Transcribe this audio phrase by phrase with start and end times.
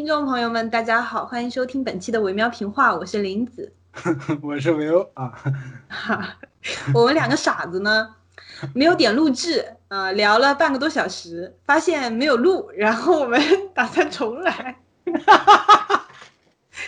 [0.00, 3.70] 听众朋友们，大家好，欢迎收听本期的《维喵评话》，我是林子，
[4.42, 5.30] 我是维欧啊。
[6.94, 8.08] 我们两个傻子呢，
[8.74, 13.38] 没有点录制啊，聊了半个多小时，发现没有录，然后我们
[13.74, 14.78] 打算重来，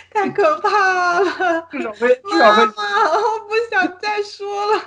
[0.09, 4.81] 太可怕了，至少会，至少会，妈，我不想再说了。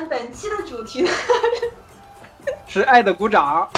[0.00, 1.10] 们本期的主题呢，
[2.66, 3.68] 是爱的鼓掌。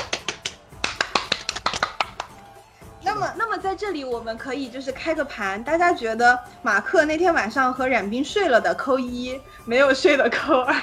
[3.03, 10.75] 那么，那么在这里我们可以就是开个盘，大家觉得马克那天晚上和冉冰睡了的扣一，没有睡的扣二。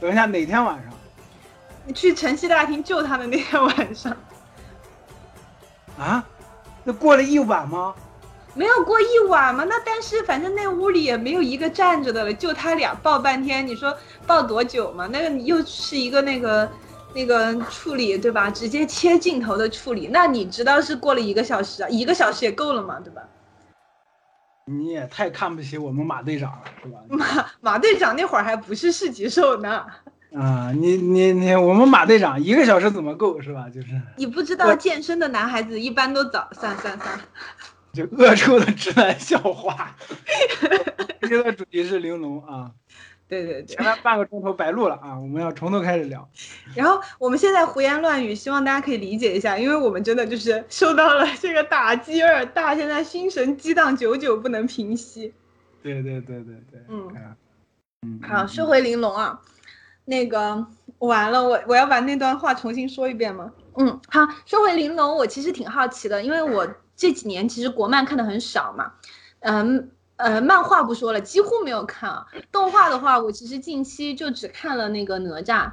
[0.00, 0.92] 等一下，哪天晚上？
[1.84, 4.16] 你去晨曦大厅救他的那天晚上，
[5.98, 6.24] 啊？
[6.82, 7.94] 那过了一晚吗？
[8.56, 9.64] 没有过一晚吗？
[9.68, 15.06] 那但是反正那屋里也没有一个站着的了，就他俩抱半天，你说抱多久嘛？
[15.08, 16.68] 那个又是一个那个
[17.14, 18.50] 那个处理对吧？
[18.50, 21.88] 直接切镜头的处理，那你知道是过了一个小时啊？
[21.90, 23.22] 一个小时也够了嘛，对吧？
[24.68, 26.98] 你也太看不起我们马队长了，是吧？
[27.08, 29.84] 马马队长那会儿还不是市级兽呢，
[30.34, 33.66] 啊，你你你，我们马队长一个小时怎么够，是吧？
[33.72, 37.24] 就是你不知道健身的男孩子一般都早，算了算了算了。
[37.96, 39.96] 就恶臭的直男笑话。
[41.22, 42.70] 今天的主题是玲珑啊，
[43.26, 46.28] 对对对前，面半个钟头白录了啊，我们要从头开始聊。
[46.74, 55.32] 然后我们现在胡言乱语，希望大家可以理解一下，因为我们真的就是受到了这个打击有点大，现在心神激荡，久久不能平息。
[55.82, 57.08] 对对对对对，嗯，
[58.02, 59.40] 嗯，好，说回玲珑啊，
[60.04, 60.66] 那个
[60.98, 63.50] 完了，我我要把那段话重新说一遍吗？
[63.78, 66.66] 嗯，好，说回玲珑，我其实挺好奇的，因为我
[66.96, 68.92] 这几年其实国漫看的很少嘛，
[69.40, 72.26] 嗯呃，漫画不说了，几乎没有看啊。
[72.50, 75.70] 动画的话，我其实近期就只看了那个哪吒。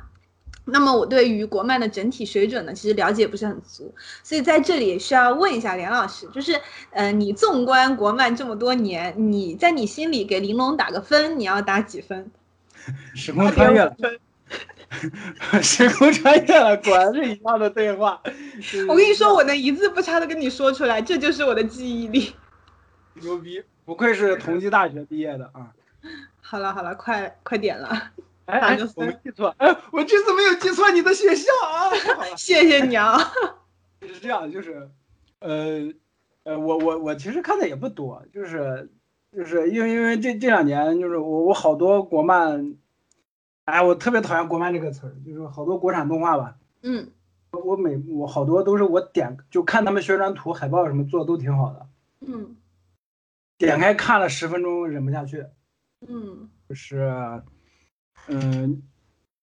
[0.65, 6.59] 那么我对于国漫的整体水准呢，其实了解不是很足，所以在这里需要问一下梁老师，就是，
[6.91, 12.31] 呃，你纵观国漫这么多年，你在你心里给玲珑打个分，你要打几分？
[13.13, 13.95] 时空穿越了，
[15.61, 18.21] 时空穿越了，果然是一样的对话。
[18.87, 22.33] 我跟你说，我能一字不差的跟你说出来，这就是我的记忆力。
[23.21, 25.71] 牛逼，不愧是同济大学毕业的啊！
[26.41, 28.11] 好了好了，快快点了，
[28.45, 31.89] 哎我没记错，哎，我这次没有记错你的学校啊！
[32.35, 33.17] 谢谢你啊。
[34.01, 34.89] 是这样，就是，
[35.39, 35.93] 呃，
[36.43, 38.89] 呃，我我我其实看的也不多，就是
[39.35, 42.75] 就是因为因为这这两年就是我我好多国漫，
[43.65, 47.11] 哎，我特别讨厌国漫这个词儿，就是好多国产动画吧，嗯。
[47.51, 51.87] 我每我好多都是我点就看他们宣传图、海报什么做的都挺好的，
[52.21, 52.55] 嗯。
[53.59, 55.45] 点开看了十分钟忍不下去，
[56.07, 56.49] 嗯。
[56.67, 57.41] 就是，
[58.27, 58.81] 嗯，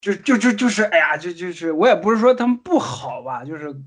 [0.00, 3.80] 就就就就是，哎呀，就就是我也不是说他们不好吧，就是，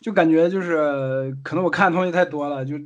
[0.00, 2.76] 就感觉就是可能我看的东西太多了，就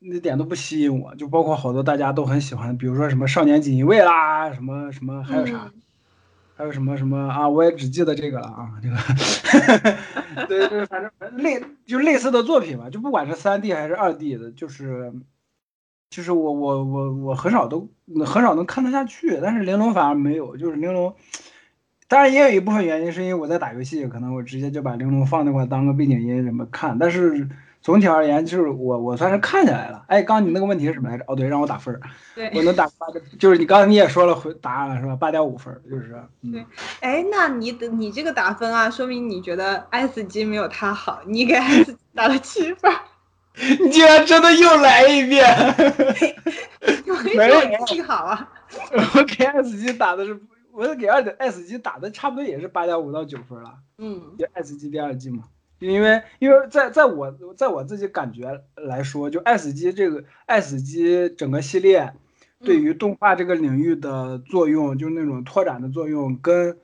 [0.00, 5.82] 那那点都不吸引我，就包括好多大家都很喜欢，比如说什么少年锦衣卫啦，什么什么还有啥，嗯
[6.56, 8.96] 还有什么什么啊，我也只记得这个了啊，这个，
[10.48, 15.12] 对对，反正类就类似的作品吧，就不管是三 D 还是二 D 的，就是。
[16.08, 17.90] 就是我我我我很少都
[18.24, 21.12] 很少能看得下去，但是玲珑反而没有，就是玲珑，
[22.06, 27.48] 当然也有一部分原因是因为我在打游戏，可能我直接就把玲珑放那块当个背景音什么看，但是
[27.86, 30.04] 总体而言就是我我算是看下来了。
[30.08, 31.24] 哎，刚刚你那个问题是什么来着？
[31.28, 32.00] 哦对，让我打分儿，
[32.52, 32.60] 我。
[32.64, 35.14] 能打八个，就是你刚才你也说了回答案了是吧？
[35.14, 36.66] 八点五分儿，就是嗯对
[36.98, 42.98] 哎，那你的你这个打分啊，说明你觉得 S 级没有他好，你给 S 级打了七分儿，
[43.78, 45.46] 你竟然真的又来一遍，
[47.36, 48.50] 没有说我运气好啊。
[49.14, 50.36] 我给 S 级打的是，
[50.72, 53.74] 我给二点 S 级打的差不多也是八点五到九分了。
[53.98, 55.44] 嗯就 S 级第二季嘛，
[55.78, 62.14] 因为因为在在我在我自己感觉来说，就爱死机这个爱死机整个系列
[62.60, 66.78] 对于动画这个领域的作用，就是那种拓展的作用，跟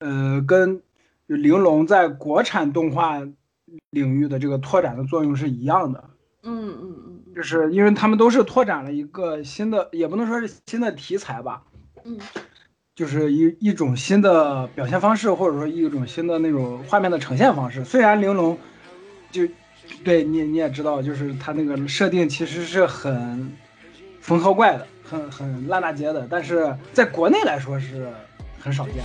[0.00, 0.82] 呃跟
[1.28, 3.20] 就玲珑在国产动画
[3.90, 6.10] 领域的这个拓展的作用是一样的。
[6.42, 7.34] 嗯嗯嗯。
[7.34, 11.64] 就是因为他们都是拓展了一个新的，也不能说是新的题材吧，
[12.04, 12.18] 嗯
[13.02, 17.84] 就是一一种新的表现方式，或者说一种新的那种画面的呈现方式。
[17.84, 18.56] 虽然玲珑
[19.32, 19.42] 就
[20.04, 23.52] 对你你也知道，就是它那个设定其实是很
[24.20, 28.06] 缝合怪的，很很烂大街的，但是在国内来说是
[28.62, 29.02] 很少见的。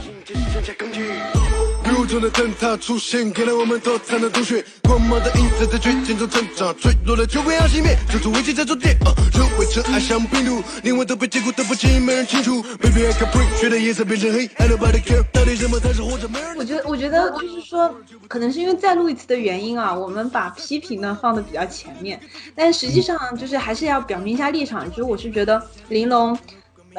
[1.90, 4.64] 宇宙的灯塔出现，给了我们多彩的洞穴。
[4.84, 12.62] 光芒的影子在绝境中成长，脆弱的就会要熄灭，处处危机在尘埃像病毒，灵魂都被禁锢，得不清，没人清楚。
[12.62, 16.30] Baby I can breathe，血的颜色变成黑，I nobody care，到底什么才是活着？
[16.30, 16.56] 没人。
[16.56, 17.94] 我觉得，我觉得就是说，
[18.28, 22.20] 可能是因为再录一次的原因啊，我们把批评呢放的比较前面，
[22.56, 26.38] 但实际上就是还是要表明一下立场，就是我是觉得玲珑。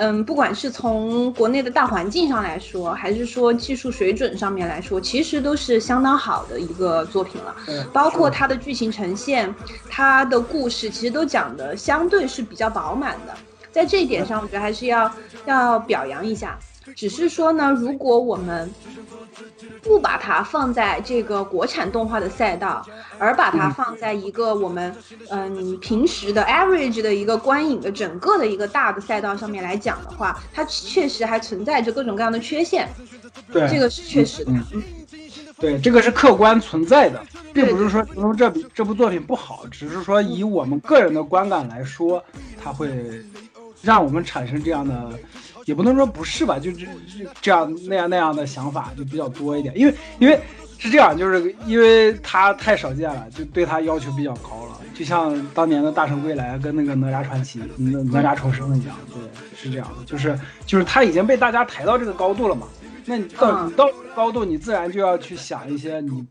[0.00, 7.54] 嗯，不管是从国内的大环境上来说，还是说技术水准上面来说，其实都是相当好的一个作品了。
[7.92, 9.52] 包括它的剧情呈现，
[9.90, 13.34] 它的故事其实都讲的相对是比较饱满的。
[13.72, 15.12] 在这一点上，我觉得还是要
[15.46, 16.56] 要表扬一下。
[16.94, 18.70] 只是说呢，如果我们
[19.82, 22.84] 不把它放在这个国产动画的赛道，
[23.18, 24.94] 而把它放在一个我们
[25.30, 32.88] 嗯平时的 average 的一个观影的整个的一个大的赛道上面来讲的话，它确实还存在着各种各样的缺陷。
[33.52, 34.52] 对，这个是确实的。
[34.72, 34.82] 嗯，
[35.58, 42.22] 对，这个是客观存在的，并不是说说这这部作品不好，只是说以我们个人的观感来说，
[42.62, 43.24] 它会
[43.80, 45.12] 让我们产生这样的。
[45.68, 46.86] 也不能说不是吧，就这
[47.42, 50.40] 这样那样那样的想法就比较多一点，因为因为
[50.78, 59.20] 是这样，就是因为他太少见了，就对他要求比较高了，就像当年的大圣归来跟那个哪吒传奇、哪哪吒重生一样，对，
[59.54, 62.66] 是这样的，就是就是他已经被大家抬到这个高度了嘛，
[63.04, 66.26] 那你到你到高度，你自然就要去想一些，你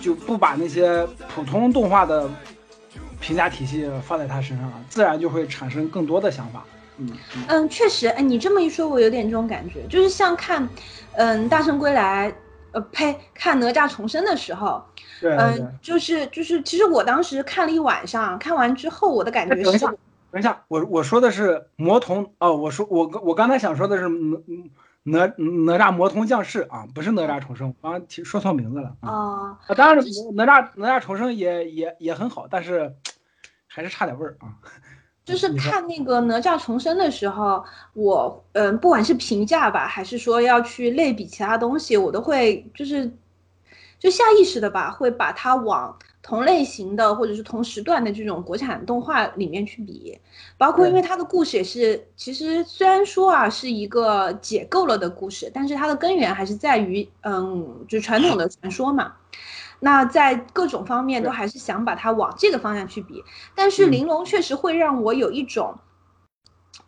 [0.00, 1.04] 就不把那些
[1.34, 2.30] 普通动画的
[3.18, 6.64] 评价体系放在他身上了，自然就会产生更多的想法。
[7.48, 10.68] 嗯确实，哎，你这么一说，我有点这种感觉，就是像看，
[11.12, 12.30] 嗯，《大圣归来》，
[12.72, 14.84] 呃，呸，看《哪吒重生》的时候，
[15.20, 19.86] 对嗯，就是就是，其实我当时看了一晚上，看完之后，我的感觉是，等一下，
[20.32, 30.04] 等一下，我我说的是魔童哦，我说我我刚才想说的是哪哪哪吒魔童降世啊，不是哪吒重生，刚刚提说错名字了啊，啊，当然
[30.34, 32.94] 哪吒哪吒重生也也也很好，但是
[33.66, 34.52] 还是差点味儿啊。
[35.28, 43.12] 就是看那个哪吒重生的时候，我嗯，不管是评价吧，还是说要去类比其他东西，我都会就是，
[43.98, 50.18] 就下意识的吧，会把它往同类型的或者是同时段的这种国产动画里面去比，
[50.56, 59.12] 包括因为它的故事也是，其实虽然说啊是一个解构了的故事，但是它的根源还是在于嗯，就传统的传说嘛。
[59.80, 63.22] 那在各种方面都还是想把它往这个方向去比，
[63.54, 65.78] 但是玲珑确实会让我有一种，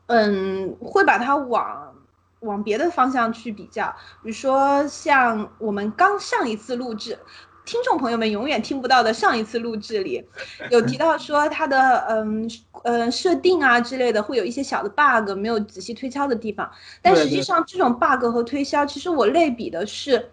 [0.06, 1.94] 嗯，会把它往
[2.40, 7.16] 往别的方向去比较，比如说像我们刚上一次录制，
[7.64, 10.26] 听众朋友们永远听不到的上一次录制里，
[10.70, 12.50] 有提到说它的嗯
[12.82, 16.68] 嗯设定啊之类的会有一些小的 bug 没有仔细推敲的地方，
[17.00, 20.30] 但实际上这种 bug 和推敲，其实我类比的是。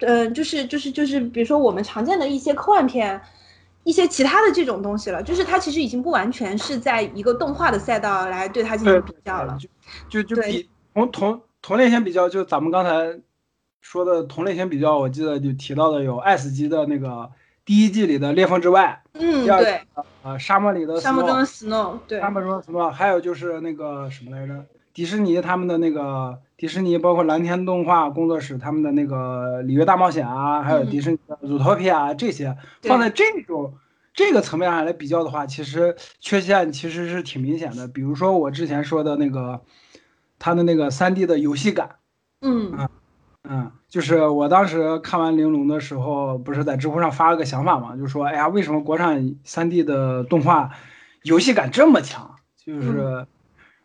[0.00, 3.20] 嗯，就是就是就是，比如说我们常见的一些科幻片，
[3.84, 9.58] 一些其他的这种东西了，就是它其实已经不完全是在一个动画的赛道来对它进行比较了，
[10.08, 13.20] 就就就比同同同类型比较，就咱们刚才
[13.82, 17.30] 说的同类型比较，我记得就提到的有 S 级的那个
[17.66, 19.82] 第一季里的裂缝之外，嗯，对，
[20.22, 24.64] 呃，沙漠里的沙漠中的 Snow，对，沙漠中的 Snow，还有就是那个什么来着，
[24.94, 26.40] 迪士尼他们的那个。
[26.56, 33.74] 迪士尼包括蓝天动画工作室他们的那个《里约大冒险》啊，还有迪士尼的《Zootopia》啊，这些放在这种
[34.12, 37.88] 这个层面上来比较的话，其实缺陷其实是挺明显的。
[37.88, 39.62] 比如说我之前说的那个，
[40.38, 41.96] 它的那个三 D 的游戏感，
[42.40, 42.88] 嗯
[43.42, 50.70] 嗯，就是我当时看完《玲珑》的时候，不是在知乎上发了个想法嘛，就说哎呀，为什么国产三 D 的动画
[51.24, 52.36] 游戏感这么强？
[52.64, 53.26] 就是。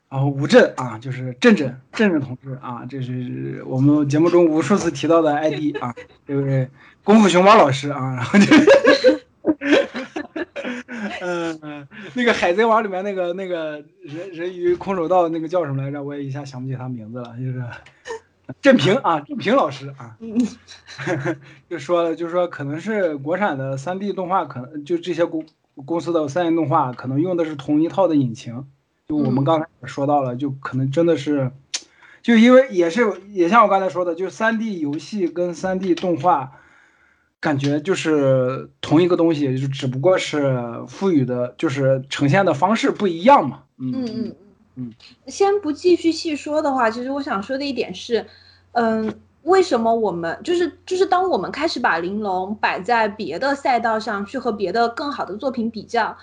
[0.10, 5.94] 然后吴震啊，就是震震震震同志啊，这是我们节目中无数次提到的 ID 啊，
[6.26, 6.68] 这位
[7.04, 8.46] 功夫熊猫老师啊，然后就，
[11.22, 16.02] 嗯 嗯，那个海贼王里面那个那个人人鱼空手道那个叫什么来着？
[16.02, 17.64] 我也一下想不起他名字了，就是
[18.62, 20.18] 郑平啊，郑平老师啊，
[21.70, 25.46] 就说了，就是说可能是国产的三 D 动画，可能就这些公
[25.86, 28.66] 公司的三 D 动画可能用的是同一套的引擎。
[29.10, 31.52] 就我们刚才说到了，就可能真的是，
[32.22, 36.52] 就因为也是也像我刚才说的，就三 D 游戏跟三 D 动画，
[37.40, 43.64] 感觉就是同一个东西，就只不过是赋予的，就是呈现的方式不一样嘛。
[43.80, 44.36] 嗯嗯嗯
[44.76, 44.94] 嗯。
[45.26, 48.28] 先不继续细说的话，其实我想说的一点是，
[48.74, 49.12] 嗯，
[49.42, 56.16] 为什么我们就是就是当我们开始把玲珑摆在别的赛道上去和别的更好的作品比较。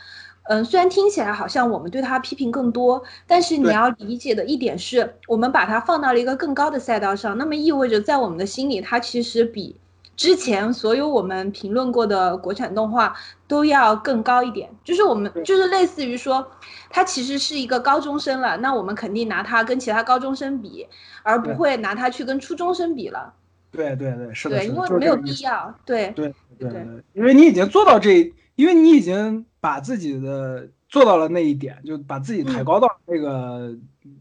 [0.49, 9.77] 嗯，虽然听起来好像我们对他批评更多，但是你要理解的一点是，我们把它放到了一个更高的赛道上，那么意味着在我们的心里，它其实比
[10.17, 13.15] 之前所有我们评论过的国产动画
[13.47, 14.71] 都要更高一点。
[14.85, 16.47] 就是我们就是类似于说，
[16.89, 20.87] 他其实是一个高中生了，那我们肯定拿他跟其他高中生比，
[21.23, 23.35] 而不会拿他去跟初中生比了。
[23.73, 25.17] 对对对，是的，对，因为没有。
[25.17, 25.75] 必要。
[25.85, 26.71] 对对对，
[27.13, 33.77] 因为你已经做到这，因为你已经把自己的做到了那一点，就把自己抬嗯高到那个、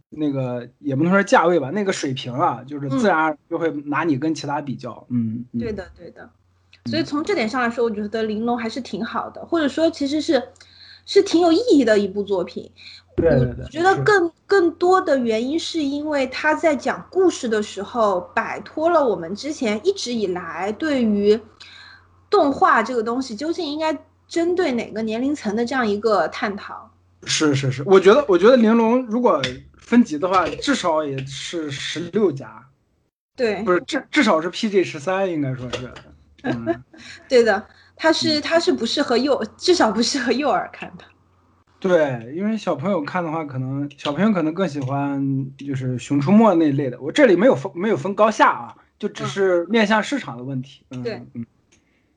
[0.10, 5.06] 那个也不能说价位吧，那个水平啊，就是自嗯然而然就会拿你跟其他比较。
[5.12, 6.28] 嗯，嗯对的，对的。
[6.90, 10.42] 所以从这点上来说，我觉得《玲珑》还是挺好的，或者说其实是
[11.06, 12.72] 是挺有意义的一部作品。
[13.18, 21.40] 对对对，我觉得更更多的原因是因为他在讲故事的时候，摆脱了我们之前一直以来对于
[22.32, 23.96] 动画这个东西究竟应该
[24.28, 26.92] 针对哪个年龄层的这样一个探讨。
[27.26, 29.42] 是是是，我觉得我觉得玲珑如果
[29.78, 32.64] 分级的话，至少也是十六加，
[33.36, 35.92] 对不，是至至少是 PG 十三，应该说是。
[36.44, 36.84] 嗯，
[37.28, 37.66] 对的，
[37.96, 41.04] 它是它是不适合幼，至少不适合幼儿看的。
[41.80, 47.00] 对，因为小朋友看的话，可能小朋友可能更喜欢就是《熊出没》那一类的。
[47.02, 50.84] 我这里没有分没有分高下啊，就只嗯是面向市场的问题。
[50.92, 51.46] 嗯、对嗯，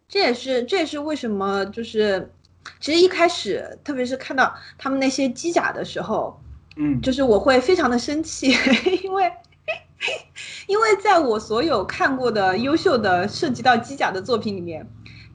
[0.08, 2.32] 这也是这也是为什么就是，
[2.80, 6.40] 其实一开始，特别是看到他们那些机甲的时候，
[6.76, 8.56] 嗯，就是我会非常的生气，
[9.04, 9.30] 因为
[10.66, 14.86] 因为在我所有看过的优秀的涉及到机甲的作品里面，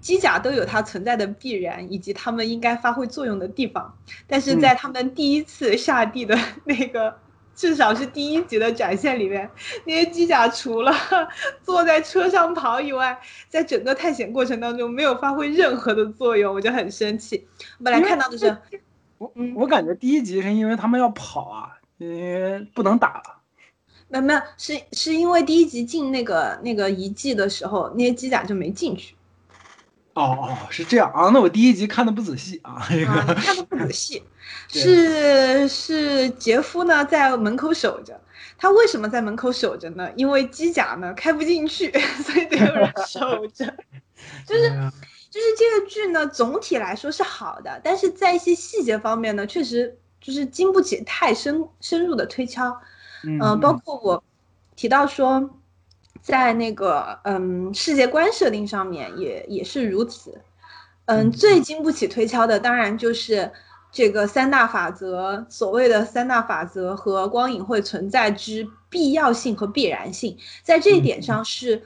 [0.02, 7.16] 机甲都有它存在的必然以及他们应该发挥作用的地方，但是在他们第一次下地的 那个。
[7.56, 9.50] 至少是第一集的展现里面，
[9.86, 10.94] 那些机甲除了
[11.64, 13.20] 坐在车上跑以外，
[13.50, 17.48] 在整个探险过程当中没有发挥任何的作用，我就很生气。
[17.84, 18.58] 本来看到的是，
[19.18, 23.40] 我嗯我感觉第一集是因为他们要跑啊，因为不能打了。
[24.10, 29.16] 没有没有，是是因为第一集进那个那个遗迹的时候，那些机甲就没进去
[30.14, 34.24] 哦哦，是这样啊，那我第一集看的不仔细啊，看的不仔细。
[34.68, 38.20] 是是杰夫呢在门口守着，
[38.58, 40.10] 他为什么在门口守着呢？
[40.16, 41.92] 因为机甲呢开不进去，
[42.24, 43.66] 所以得有人守着。
[44.46, 44.70] 就是
[45.30, 52.80] 就是这个剧呢，总体来说是好的，但是在一些细节方面呢，确实就是经不起太深深入的推敲。
[53.24, 54.24] 嗯嗯、包括我
[54.76, 55.50] 提到说，
[56.24, 60.42] 在那个嗯世界观设定上面也也是如此。
[61.06, 63.52] 嗯，嗯最经不起推敲的当然就是
[63.92, 71.84] 这个三大法则，所谓的三大法则和光影会存在之必要性和必然性，在这一点上是。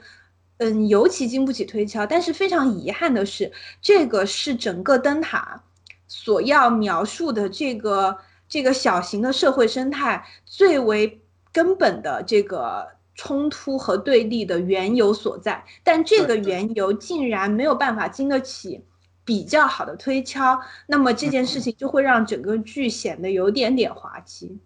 [0.60, 5.62] 嗯，尤其经不起推敲，但是非常遗憾的是，这个是整个灯塔
[6.08, 8.18] 所要描述的这个
[8.48, 11.20] 这个小型的社会生态最为
[11.52, 18.80] 根本的这个冲突和对立的缘由所在，但这个缘由竟然没有办法经得起
[19.24, 24.56] 比较好的推敲，那么这件事情就会让整个剧显得有点点滑稽。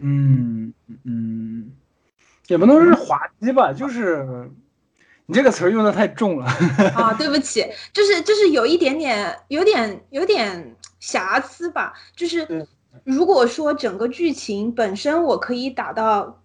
[0.00, 0.72] 嗯
[1.04, 1.72] 嗯，
[2.46, 4.48] 也不能是滑稽吧，就是
[5.26, 6.46] 你这个词儿用的太重了。
[6.94, 11.92] 啊，对不起，就是就是有一点点，有点有点瑕疵吧。
[12.14, 12.68] 就是
[13.02, 16.40] 如果说整个剧情本身我可以打到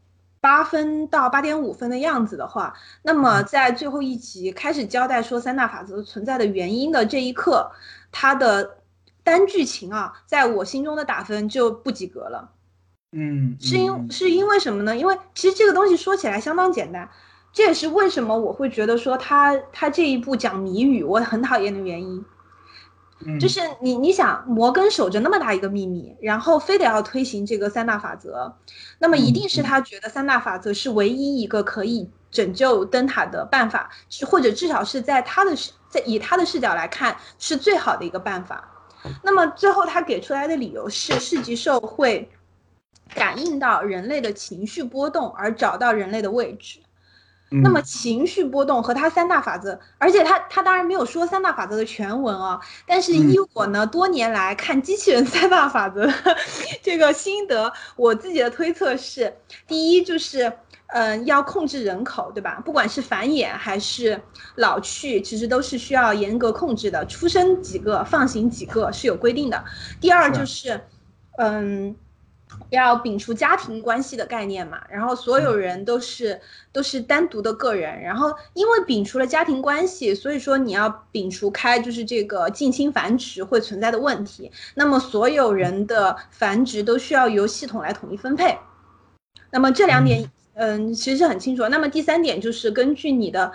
[0.45, 2.71] 八分到八点五分的样子的话，
[3.01, 7.71] 那么在最后一集开始交代说三大法则存在的原因的这一刻，
[8.11, 8.77] 它的
[9.23, 12.51] 单剧情啊，在我心中的打分就不及格了。
[13.11, 14.95] 嗯，是因嗯是因为什么呢？
[14.95, 17.09] 因为其实这个东西说起来相当简单，
[17.51, 22.23] 这也是为什么我会觉得说他他这一部讲谜语我很讨厌的原因。
[23.25, 28.53] 嗯就是你你想摩根守着那么大一个秘密，然后非得要推行这个三大法则，
[29.00, 38.69] 那么一定是嗯他觉得三大法则是唯一一个可以拯救灯塔的办法，是或者至少是在他的视在以他的视角来看是最好的一个办法。
[39.24, 42.29] 那么最后他给出来的理由是市级兽会
[43.13, 46.79] 感应到人类的情绪波动而找到人类的位置。
[47.62, 56.13] 那么嗯情绪波动和它三大法则，而且他他当然没有说三大法则的全文啊，但是嗯依我呢多年来看机器人三大法则的
[56.81, 59.35] 这个心得，我自己的推测是，
[59.67, 60.51] 第一就是。
[60.89, 62.62] 嗯，要控制人口，对吧？
[62.63, 64.21] 不管是繁衍还是
[64.57, 67.03] 老去，其实都是需要严格控制的。
[67.07, 69.65] 出生几个，放行几个是有规定的。
[70.00, 70.79] 第二是就是，
[71.39, 71.95] 嗯，
[72.69, 76.39] 要摒除家庭关系的概念嘛，然后所有人都是
[76.71, 88.57] 都是单独的个人，然后因为摒除了家庭关系，所以说你要摒除开就是这个近亲繁殖会存在的问题，那么所有人的繁殖都需要由系统来统一分配，
[89.51, 91.67] 那么这两点嗯其实是很清楚。
[91.67, 93.51] 那么第三点就是根据你的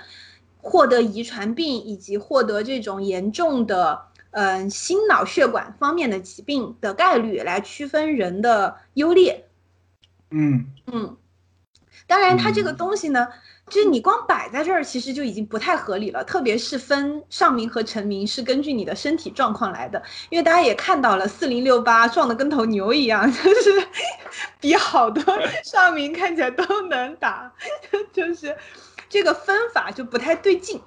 [0.59, 4.10] 获得遗传病以及获得这种严重的。
[4.33, 9.47] 嗯，心脑血管方面的疾病的概率来区分人的优劣。
[10.31, 11.17] 嗯嗯，
[12.07, 13.27] 当然，它这个东西呢，
[13.69, 16.23] 就是你光摆在这儿，其实就已经不太合理了。
[16.23, 23.89] 特别是分上名和成名是根据你的身体状况来的，因为大家也看到了，四零六八撞的跟头牛一样， 就是
[24.61, 25.23] 比好多
[25.65, 27.53] 上名看起来都能打，
[28.13, 28.57] 就是
[29.09, 30.81] 这个分法就不太对劲。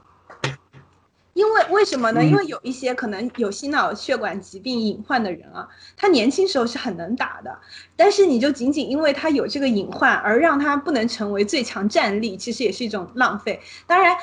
[1.33, 2.23] 因为为什么呢？
[2.23, 7.57] 因为有一些可能有心脑血管疾病隐患的人啊，他年轻时候是很能打的，
[7.95, 13.59] 但是你就仅仅因为他有这个隐患而让他不能成为最强战力，其实也是一种浪费。
[13.87, 14.15] 当然，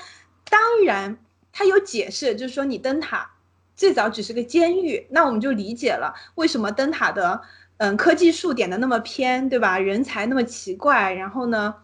[0.49, 1.19] 当然
[1.53, 3.29] 他有解释，就是说你灯塔
[3.75, 7.41] 最早只是个监狱，那我们就理解了为什么灯塔的
[7.79, 9.81] 嗯科技树点的那么偏，对吧？
[9.81, 11.75] 人才那么奇怪，然后呢，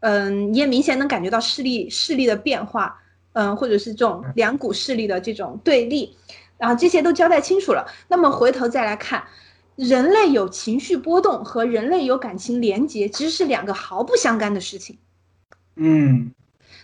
[0.00, 3.00] 嗯，你也明显能感觉到势力势力的变化。
[3.34, 6.16] 嗯，或者是这种两股势力的这种对立，
[6.56, 7.84] 然后这些都交代清楚了。
[8.08, 9.24] 那么回头再来看，
[9.74, 14.98] 人类有情绪波动和人类有感情连接，其实是两个毫不相干的事情。
[15.74, 16.32] 嗯，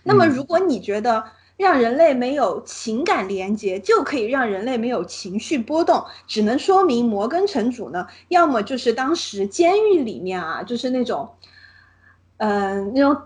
[0.03, 1.23] 那么如果你觉得
[1.55, 11.29] 让人类没有情感连接就可以让人类没有情绪波动，只能说明摩根城主呢，要么就是当时监狱里面啊，就是那种，
[12.39, 13.21] 嗯，那种。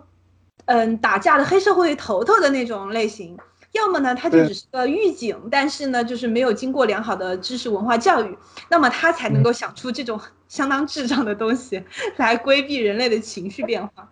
[0.65, 3.38] 嗯，打架的黑社会头头的那种类型，
[3.72, 8.38] 要么呢，他就只是个狱警，但是呢，就是没有经过良好的知识文化教育，
[8.69, 11.84] 那么他才能够想出这种 相当智障的东西
[12.17, 14.12] 来规避人类的情绪变化。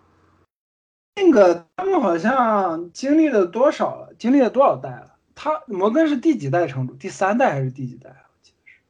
[1.16, 4.12] 那个他们好像经历了多少了？
[4.18, 5.14] 经历了多少代了？
[5.34, 6.94] 他摩根是第几代城主？
[6.94, 8.10] 第三代还是第几代？
[8.10, 8.80] 我记得是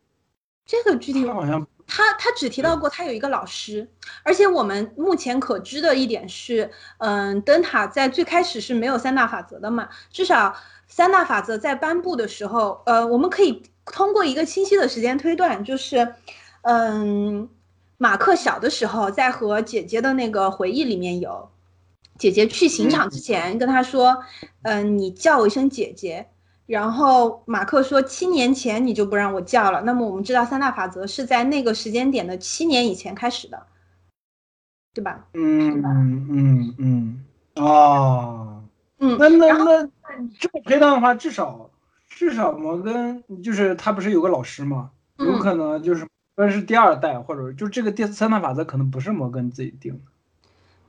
[0.66, 1.66] 这个具体好像。
[1.86, 3.88] 他他只提到过他有一个老师，
[4.22, 10.56] 而且我们目前可知的一点是，嗯，灯塔在最开始是没有三大法则的嘛，至少
[10.88, 16.14] 三大法则在颁布的时候，呃，我们可以通过一个清晰的时间推断，就是，
[16.62, 17.48] 嗯，
[17.98, 21.50] 马克小的时候在和姐姐的那个回忆里面有，
[22.18, 24.24] 姐姐去刑场之前跟他说，
[24.62, 26.28] 嗯，你叫我一声姐姐。
[26.66, 33.66] 然后马克说：“七年前你就不让我叫了。”那么我们知道三大法则是在那个时间点的七年以前开始的，
[34.94, 35.26] 对吧？
[35.34, 37.24] 嗯嗯嗯嗯
[37.56, 38.64] 哦，
[38.98, 39.82] 嗯，那那那
[40.40, 41.70] 这么推断的话，至少
[42.08, 44.90] 至少摩根就是他不是有个老师吗？
[45.18, 50.00] 有可能就是摩根是第二代，或者就这个第三大法则可能不是摩根自己定的。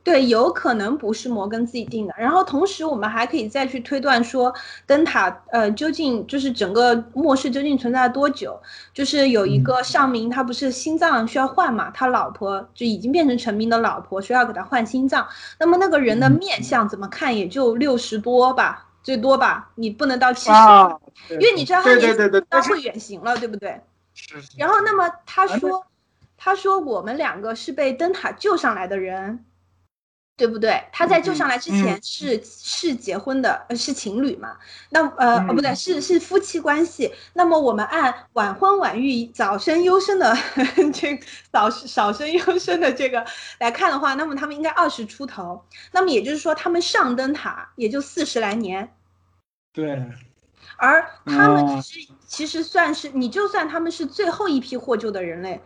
[0.06, 2.14] 对，有可能不是摩根自己定的。
[2.16, 4.54] 然后同时，我们还可以再去推断说，
[4.86, 8.62] 灯塔呃究竟就是整个末世究竟存在了多久？
[8.94, 15.28] 就是有一个上明，他不是心脏需要换嘛，他老婆就已经变成陈明的老婆，说要给他换心脏。
[15.60, 23.82] 那么那个人的面相怎么看也就六十多吧，最多吧，你不能到七十，因为你知道他年纪大会远行了，对不对？
[24.56, 25.84] 然后那么他说，
[26.38, 29.44] 他说我们两个是被灯塔救上来的人。
[30.38, 30.84] 对不对？
[30.92, 34.58] 他在救上来之前是是结婚的，呃，是情侣嘛？
[34.90, 37.14] 那呃，哦，不对，是是夫妻关系。
[37.34, 40.36] 那么我们按晚婚晚育、早生优生的
[40.94, 41.18] 这
[41.52, 43.26] 早少生优生的这个
[43.60, 45.64] 来看的话，那么他们应该二十出头。
[45.94, 48.94] 那么也就是说，他们上灯塔也就四十来年。
[49.72, 50.04] 对。
[50.78, 55.62] 而他们其实其实算是，你就算他们是最后一批获救的人类。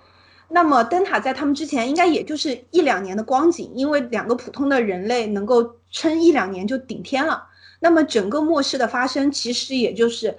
[0.52, 7.48] 那么灯塔在他们之前应该也就是一两年的光景，因为两个普通的人类能够撑一两年就顶天了。
[7.80, 10.36] 那么整个末世的发生其实也就是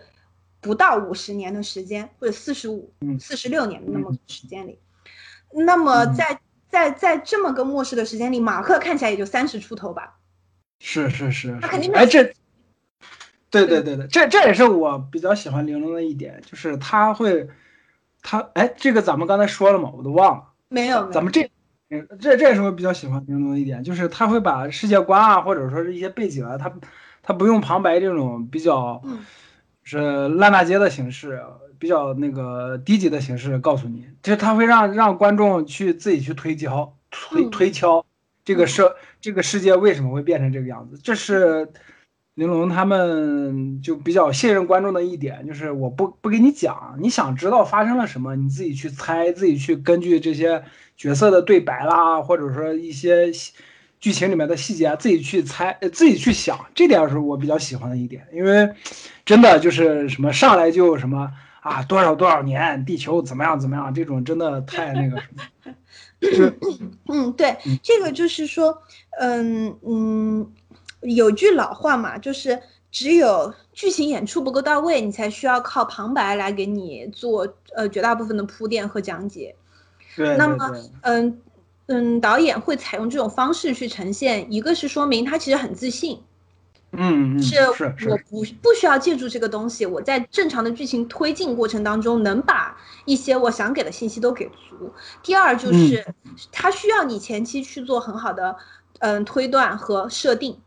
[0.61, 4.81] 不到五十年的时间，或者四十五、四十六年的那么时间里。
[5.53, 10.18] 那么在在在这么个末世的时间里，马克看起来也就三十出头吧？
[10.81, 12.25] 是是是，他肯定哎这，
[13.49, 17.49] 对对对对，这这也是我比较喜欢玲珑的一点，就是他会。
[18.22, 19.90] 他哎，这个咱们刚才说了吗？
[19.96, 20.44] 我都忘了。
[20.68, 21.11] 没有。
[21.11, 21.50] 咱们这，
[22.20, 26.72] 这这也是我比较喜欢玲珑的一点，就是他会把世界观啊，或者说是一些背景啊，他
[27.22, 29.02] 他不用旁白这种比较
[29.83, 31.42] 是烂大街的形式，
[31.78, 38.04] 比较那个低级的形式告诉你，就是他会让让观众去自己去推敲推推敲
[38.44, 41.68] 这个社这个世界为什么会变成这个样子，这是。
[42.40, 50.64] 玲珑他们就比较信任观众的一点，就是我不不给你讲，你想知道发生了什么，你自己去猜，自己去根据这些
[50.96, 53.31] 角色的对白啦，或者说一些
[53.98, 58.70] 剧情里面的细节，自己去猜，自己去想，这点是我比较喜欢的一点，因为
[59.26, 65.42] 真的就是什么上来就什么啊多少多少年，地球怎么样怎么样，这种真的太那个什么。
[67.09, 68.83] 嗯，对，这个就是说，
[69.18, 70.50] 嗯嗯，
[71.01, 72.61] 有句老话嘛，就是
[72.91, 79.55] 只有剧情演出不够到位，你才需要靠旁白来给你做呃绝大部分的铺垫和讲解。
[80.17, 81.41] 对，那么，嗯
[81.87, 86.21] 嗯，导演会采用这种方式去呈现，一个是说明他其实很自信。
[86.93, 87.57] 嗯，是
[88.09, 94.93] 我不不需要借助这个东西，我在正常的剧情推进过程当中，能把一些我想给的信息都给足。
[95.23, 96.05] 第二就是，
[96.51, 98.57] 他需要你前期去做很好的
[98.99, 100.59] 嗯推断和设定，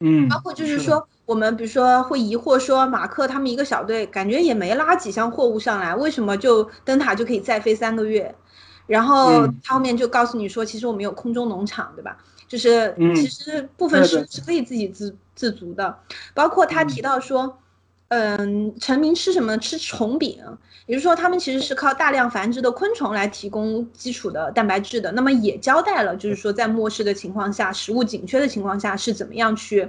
[0.00, 8.34] 嗯，包括就是说，我们比如说会疑惑说，马克他们一个小队感觉也没拉几箱货物上来，为什么就灯塔就可以再飞三个月？
[8.86, 12.16] 然后他后面就告诉你说，其实我们有空中农场，对吧？
[12.48, 15.98] 就是其实部分是是可以自己自自足的，
[16.34, 17.58] 包括他提到说，
[18.10, 19.56] 嗯，臣民吃什么？
[19.58, 20.36] 吃虫饼，
[20.86, 25.12] 也就是说他们其实是靠大量繁殖的昆虫来提供基础的蛋白质的。
[25.12, 29.88] 那么也交代了，就是说在末世的情况下，食物紧缺的情况下是怎么样去。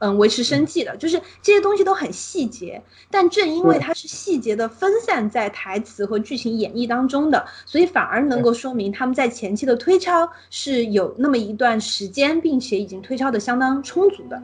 [0.00, 14.40] 嗯，维持生计的，就是这些东西都很细节，但正因为它是细节的分散在台词和剧情演绎当中的，所以反而能够说明他们在前期的推敲是有那么一段时间，并且已经推敲的相当充足的。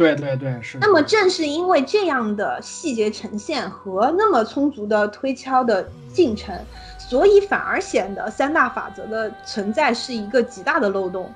[0.00, 0.78] 对对对，是。
[0.80, 6.54] 那么正是因为这样的细节呈现和那么充足的推敲的进程，
[6.98, 11.32] 所以反而显得三大法则的存在是一个极大的漏洞。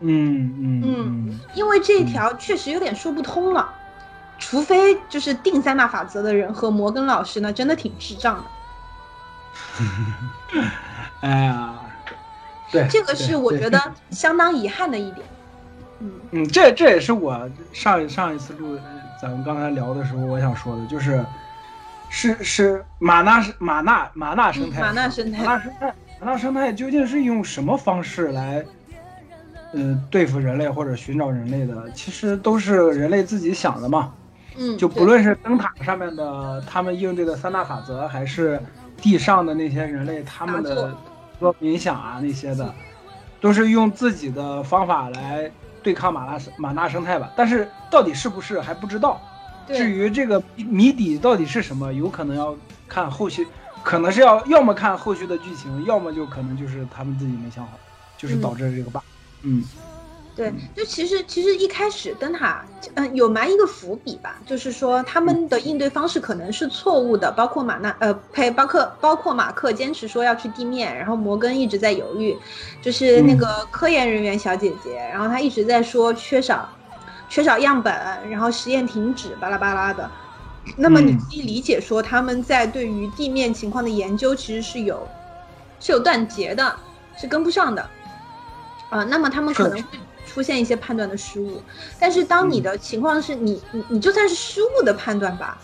[0.00, 3.70] 嗯嗯嗯，因为这一条确实有点说不通了，
[4.38, 8.44] 除非就是定三大法则的人和摩根老师呢，真的挺智障的。
[11.20, 11.74] 哎呀，
[12.72, 13.78] 对，这个是我觉得
[14.10, 15.26] 相当遗憾的一点。
[16.32, 18.78] 嗯，这这也是我上上一次录
[19.20, 21.24] 咱们刚才聊的时候，我想说的，就是
[22.08, 28.64] 是是马纳马纳马纳生态，马纳生态，马纳生态，马纳生态究竟是用什么方式来，
[29.72, 31.90] 呃，对付人类或者寻找人类的？
[31.92, 34.12] 其实都是人类自己想的嘛。
[34.56, 38.60] 嗯，就不论是灯塔上面的他们应对的三大法则，还是
[38.96, 40.96] 地上的那些人类他们的
[41.38, 42.74] 做冥想啊那些的，
[43.40, 45.50] 都是用自己的方法来。
[45.82, 49.20] 对抗马拉生马纳生态吧，但是到底是不是还不知道。
[49.66, 52.56] 至于这个谜底到底是什么，有可能要
[52.88, 53.46] 看后续，
[53.82, 57.78] 可能是要要么看后续的剧情，要么就可能就是他们自己没想好，
[58.16, 59.02] 就是导致这个 bug。
[59.42, 59.64] 嗯。
[60.40, 72.34] 对，就其实其实一开始灯塔，嗯，有埋一个伏笔吧，就是说他们的应对方式可能是错误的，包括马纳，呃，呸，包括包括马克坚持说要去地面，然后摩根一直在犹豫，
[72.80, 76.66] 就是那个科研人员小姐姐，然后她一直在说缺少，
[77.28, 77.94] 缺少样本，
[78.30, 80.10] 然后实验停止，巴拉巴拉的。
[80.74, 85.06] 那么你可以理解说他们在对于地面情况的研究其实是有，
[85.80, 86.74] 是有断节的，
[87.18, 87.86] 是跟不上的，
[88.88, 89.98] 啊，那么他们可能会。
[90.30, 91.60] 出现一些判断的失误，
[91.98, 95.60] 但是当你的情况是你你你就算是失误的判断吧，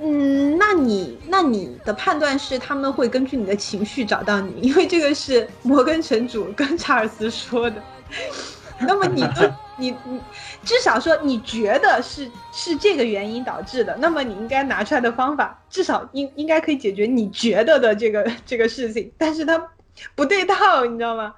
[0.00, 7.80] 嗯，那你那你的判断是他们会根据你的情绪找到你，因为这个是摩根城主跟查尔斯说的。
[8.80, 10.20] 那么你都你你
[10.64, 19.70] 至少说你觉得是是这个原因导致的，那么你应该拿出来的方法至少应应该可以解决你觉得的这个这个事情，但是它
[20.16, 21.32] 不对套，你知道吗？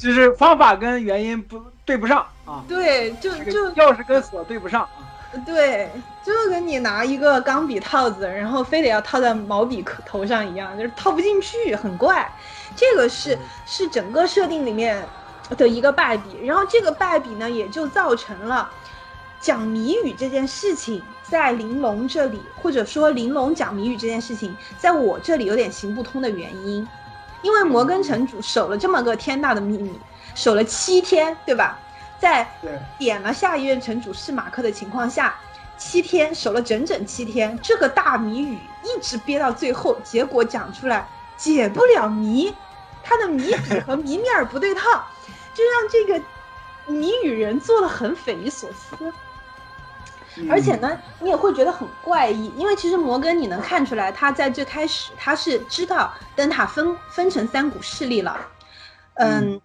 [0.00, 5.90] 就是方法跟原因不对不上啊，对，就就钥匙跟锁对不上啊，对，
[6.24, 12.26] 就跟你拿一个钢笔套子，然后非得要套在毛笔头上一样，就是套不进去，很怪。
[12.74, 15.04] 这个是是整个设定里面
[15.58, 18.70] 的一个败笔，然后这个败笔呢，也就造成了
[19.38, 26.88] 讲谜语这件事情在玲珑这里，或者说玲珑讲谜语这件事情在我这里有点行不通的原因。
[27.42, 29.90] 因为摩根城主守了这么个天大的秘密，
[30.34, 31.78] 守了七天，对吧？
[32.18, 32.46] 在
[32.98, 35.34] 点了下一任城主是马克的情况下，
[35.78, 42.54] 七天守了整整七天，这个大谜语一直憋到最后，结果讲出来解不了谜，
[43.02, 44.82] 他的谜底和谜面不对套，
[45.54, 46.22] 就让这个
[46.86, 49.10] 谜语人做的很匪夷所思。
[50.48, 58.38] 而且呢，你也会觉得很怪异，因为其实摩根你能看出来，他在最开始他是知道灯塔分分成三股势力了，
[59.14, 59.60] 嗯，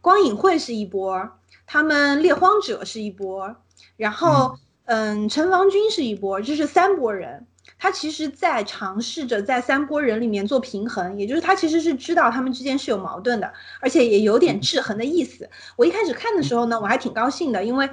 [0.00, 1.30] 光影会是一波，
[1.66, 3.54] 他们猎荒者是一波，
[3.96, 7.46] 然后嗯，城防军是一波，这是三波人。
[7.78, 15.50] 他其实在尝试着在三波人里面做平衡，也就是他其实是知道他们之间是有矛盾的，而且也有点制衡的意思。
[15.74, 17.90] 我一开始看的时候呢，我还挺高兴的，因为，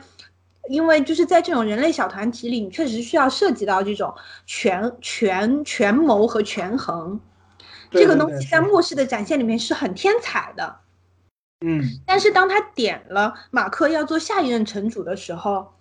[0.69, 4.13] 因为就是在这种人类小团体里，你确实需要涉及到这种
[4.45, 7.19] 权权权谋和权衡，
[7.91, 10.77] 这个东西在末世的展现里面是很天才的。
[11.65, 15.73] 嗯，但是当他点了马克要做下一任城主的时候，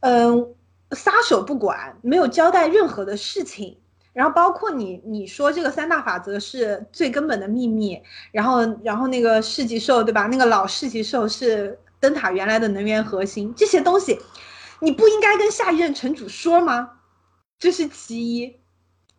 [0.00, 0.52] 嗯。
[0.92, 3.76] 撒手不管，没有交代任何的事情，
[4.12, 10.28] 然后包括你你说这个三大法则是最根本的秘密，然后然后那个世纪兽对吧？
[10.28, 14.20] 那个老世纪兽是灯塔原来的能源核心，这些东西
[14.80, 16.90] 你不应该跟下一任城主说吗？
[17.58, 18.56] 这是其一。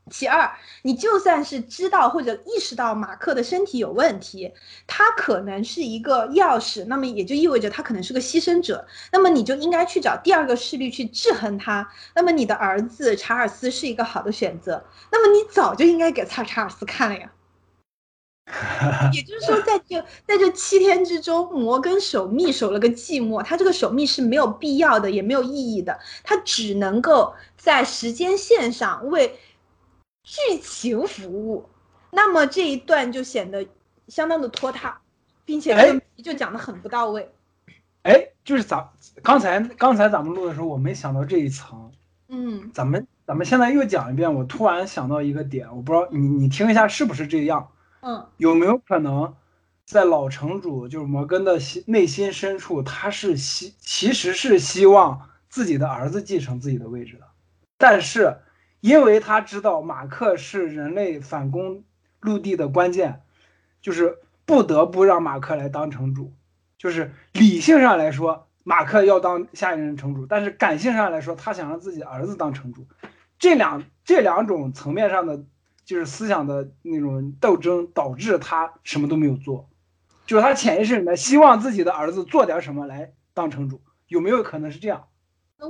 [0.10, 0.50] 其二，
[0.84, 4.54] 你就算是知道或者意识到马克的身体有问题，
[4.88, 11.92] 他可能是一个钥匙，那么也就意味着他可能是个牺牲者，那么你就应该去找第二个势力去制衡他。
[12.16, 17.30] 那么你的儿子查尔斯是一个好的选择，那么你早就应该给查查尔斯看了呀。
[19.14, 29.38] 也就是说，在这在这七天之中，摩根守密守了个寂寞，他这个守密是没有必要的，也没有意义的，他只能够在时间线上为。
[30.30, 31.70] 剧情服务，
[32.12, 33.66] 那么这一段就显得
[34.10, 35.00] 相当的拖沓，
[35.46, 37.32] 并且就讲的很不到位。
[38.04, 38.90] 哎，就是咱
[39.24, 41.90] 刚才刚才咱们录的时候，我没想到这一层。
[42.28, 47.70] 嗯，咱们咱们现在又讲一遍，我突然想到一个点，我不知道你你听一下是不是这样？
[48.02, 49.36] 嗯，有没有可能
[49.86, 57.28] 在老城主就是摩根的心内心深处，他是希其实是希望自己的儿子继承自己的位置的，
[57.78, 58.38] 但是。
[58.80, 61.84] 因为他知道马克是人类反攻
[62.22, 63.24] 陆地的关键，
[63.82, 66.32] 就是不得不让马克来当城主。
[66.78, 72.86] 就是理性上来说，马克要当下一任城主，但是感性上来说，他想让自己儿子当城主。
[73.40, 75.44] 这两这两种层面上的
[75.88, 79.70] 就是思想的那种斗争，导致他什么都没有做。
[80.26, 85.06] 就是他潜意识里面希望自己的儿子做点什么来当城主，有没有可能是这样？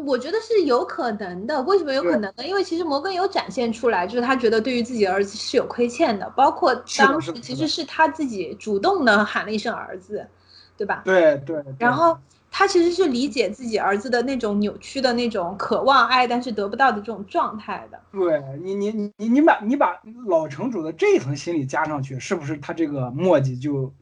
[0.06, 1.62] 我觉得是有可能的。
[1.62, 2.46] 为什么有可能呢？
[2.48, 6.28] 因为其实摩根有展现出来，就是他觉得对于自己儿子是有亏欠的。
[6.32, 10.28] 包括当时其实是他自己主动的喊了一声儿子，
[10.76, 11.04] 对吧？
[11.06, 11.64] 对对。
[11.78, 12.18] 然后
[12.58, 18.02] 他其实是理解自己儿子的那种扭曲的那种渴望爱，但是得不到的这种状态的。
[18.12, 23.94] 对你，你你你你把你把老城主的这一层心理加上去，是不是他这个墨迹就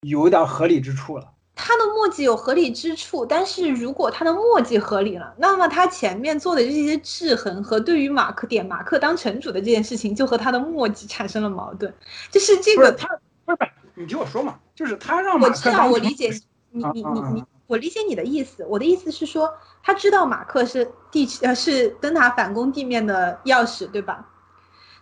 [0.00, 1.30] 有点合理之处了？
[1.54, 11.92] 他的墨迹有合理之处，但是如果他的墨迹合理了，那么他前面做的这些制衡和对于马克点马克当城主的这件事情，就和他的墨迹产生了矛盾。
[12.30, 13.06] 就是这个他
[13.44, 16.30] 不是不是，你听我说嘛，就是他让我知道，我理解
[16.70, 18.64] 你你你你，我理解你的意思。
[18.66, 19.52] 我的意思是说，
[19.82, 24.28] 他知道马克是地呃是灯塔反攻地面的钥匙，对吧？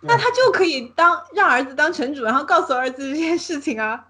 [0.01, 4.07] 那他就可以当让儿子当城主，然后告诉儿子这件事情啊。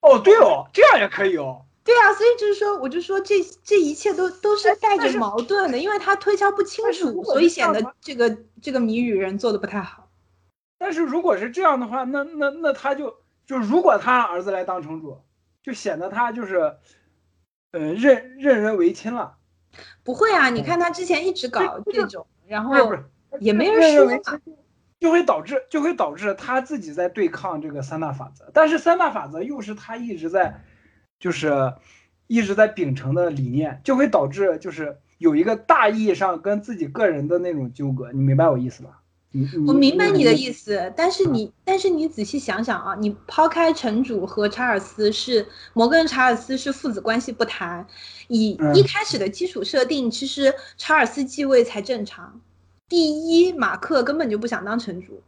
[0.00, 1.62] 哦，对哦，这样也可以哦。
[1.84, 10.08] 对啊，所以就是说，我就说这这一切都都是带着矛盾的，因为他推敲不清楚，所以显得这个这个谜语人做的不太好。
[10.78, 13.14] 但是如果是这样的话，那那那他就
[13.46, 15.18] 就如果他让儿子来当城主，
[15.62, 16.74] 就显得他就是，
[17.72, 19.36] 嗯，任任人唯亲了。
[20.02, 22.74] 不会啊，你看他之前一直搞这种，然后
[23.38, 24.40] 也没人说嘛。
[24.98, 30.62] 就会导致，就会导致他自己在对抗这个三大法则，但是三大法则又是他一直在，
[31.18, 31.72] 就是
[32.26, 38.99] 一直在秉承的理念，就会导致就是有一个大意义上跟自己个人的那种纠葛，你明白我意思吧？
[39.66, 47.86] 我明白你的意思，但是你但是你仔细想想啊，你抛开城主和查尔斯是摩根查尔斯是父子关系不谈，
[48.26, 52.40] 以一开始的基础设定，其实查尔斯继位才正常。
[52.88, 55.22] 第一，马克根本就不想当城主，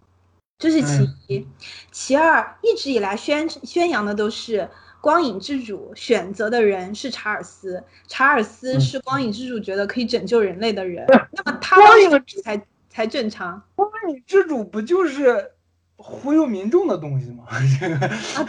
[0.59, 1.47] 这是其一。
[1.93, 4.69] 其二，一直以来宣宣扬的都是
[5.01, 13.63] 光影之主选择的人是查尔斯，查尔斯是光影之主觉得可以拯救人类的人， 那么他当城主才才正常。
[13.75, 15.53] 光影之主不就是
[15.97, 17.45] 忽悠民众的东西吗？
[17.49, 17.59] 啊，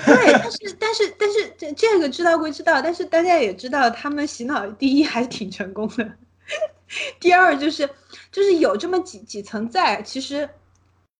[0.05, 6.11] 对，但是但是但是这这个知道归知道，但是大家也知道他们洗脑第一还是挺成功的。
[7.19, 7.89] 第二就是，
[8.31, 10.49] 就是有这么几几层在，其实，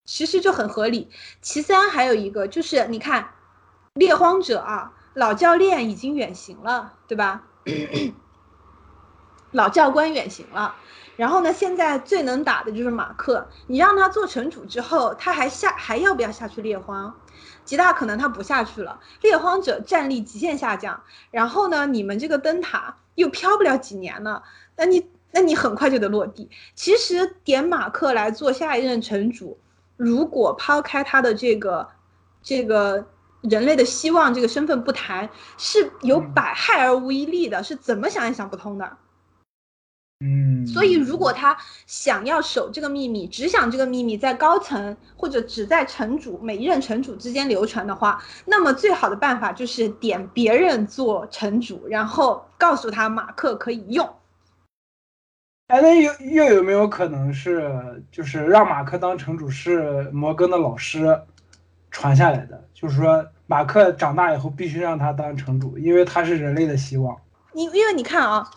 [0.06, 1.10] 其实就很合理。
[1.42, 3.30] 其三还有一个就是，你看，
[3.94, 7.44] 猎荒者啊，老教练已经远行了，对吧？
[9.52, 10.76] 老教官远行了。
[11.16, 13.48] 然后呢，现在最能打的就是马克。
[13.68, 17.16] 你让他做城主之后，他还下还要不要下去猎荒？
[17.66, 19.00] 极大可能他不下去了。
[19.22, 24.44] 猎荒者战力极限下降，然后呢，你们这个灯塔又飘不了几年了，
[24.76, 26.50] 那你那你很快就得落地。
[26.76, 29.60] 其实点马克来做下一任城主，
[29.98, 31.88] 如果抛开他的这个
[32.42, 33.06] 这个
[33.42, 38.98] 人类的希望这个身份不谈，是有百害而无一利的，是怎么想也想不通的。
[40.26, 54.10] 嗯，所以，如果他想要守这个秘密，只想这个秘密在高层或者只在城主每一任城主之间流传的话，那么最好的办法就是点别人做城主，然后告诉他马克可以用。
[55.68, 61.20] 哎，那又又有没有可能是，就是让马克当城主是摩根的老师
[61.92, 62.64] 传下来的？
[62.74, 67.20] 就是说，马克长大以后必须让他当城主，因为他是人类的希望。
[67.52, 68.50] 你因为你看啊。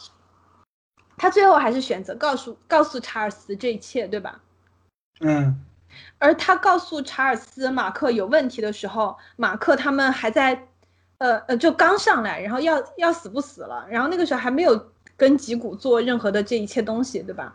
[1.16, 4.40] 他最后还是选择告诉告诉查尔斯这一切，对吧？
[5.20, 5.62] 嗯。
[6.18, 10.68] 而他告诉查尔斯马克有问题的时候，马克他们还在，
[11.18, 17.54] 呃呃，就刚上来，然后要要死不死了，然后那个时候还没有跟吉古做任何的这一切东西，对吧？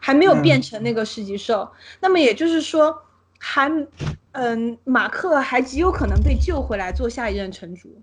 [0.00, 3.02] 还没有变成那个噬级兽，那么也就是说，
[3.38, 3.70] 还，
[4.32, 8.02] 嗯，马克还极有可能被救回来做下一任城主。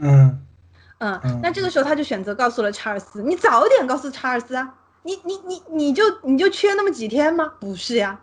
[0.00, 0.46] 嗯。
[0.98, 7.52] 嗯，那这个时候他就选择告诉了查尔斯，你早点告诉查尔斯啊，你你你你就你就缺那么几天吗？
[7.60, 8.18] 不是呀，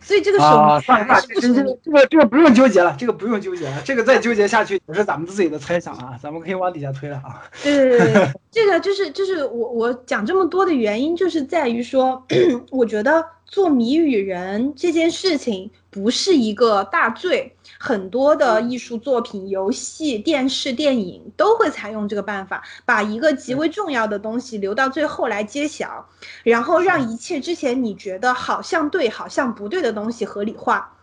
[0.00, 7.42] 所以这个时候算了，这个这个这个不用纠结了，这个不用纠结了，这个再纠结下去也是咱们自己的猜想啊，咱们可以往底下推了啊。
[7.62, 12.20] 对对对对，这个就是就是我我讲这么多的原因，就是在于说，
[12.70, 17.56] 我觉得做谜语人这件事情不是一个大罪。
[17.80, 26.08] 很多的艺术作品、游戏、电视、电影都会采用这个办法，把一个极为重要的东西留到最后来揭晓，
[26.44, 30.96] 然后让一切之前你觉得好像对、好像不对的东西合理化。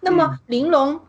[0.00, 1.00] 那么玲珑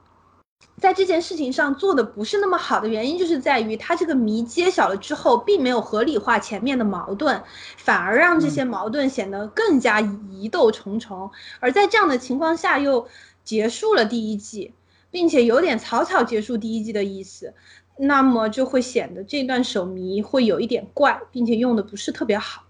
[0.84, 7.42] 在这件事情上做的不是那么好的原因，就是在于他这个谜揭晓了之后，并没有合理化前面的矛盾，
[7.78, 11.32] 反而让这些矛盾显得更加疑窦重重。
[11.62, 13.08] 而在这样的情况下，又
[13.46, 14.74] 结束了第一季。
[15.10, 17.54] 并且有点草草结束第一季的意思，
[17.98, 22.64] 那么就会显得这段手谜会有一点怪，并且用的不是特别好。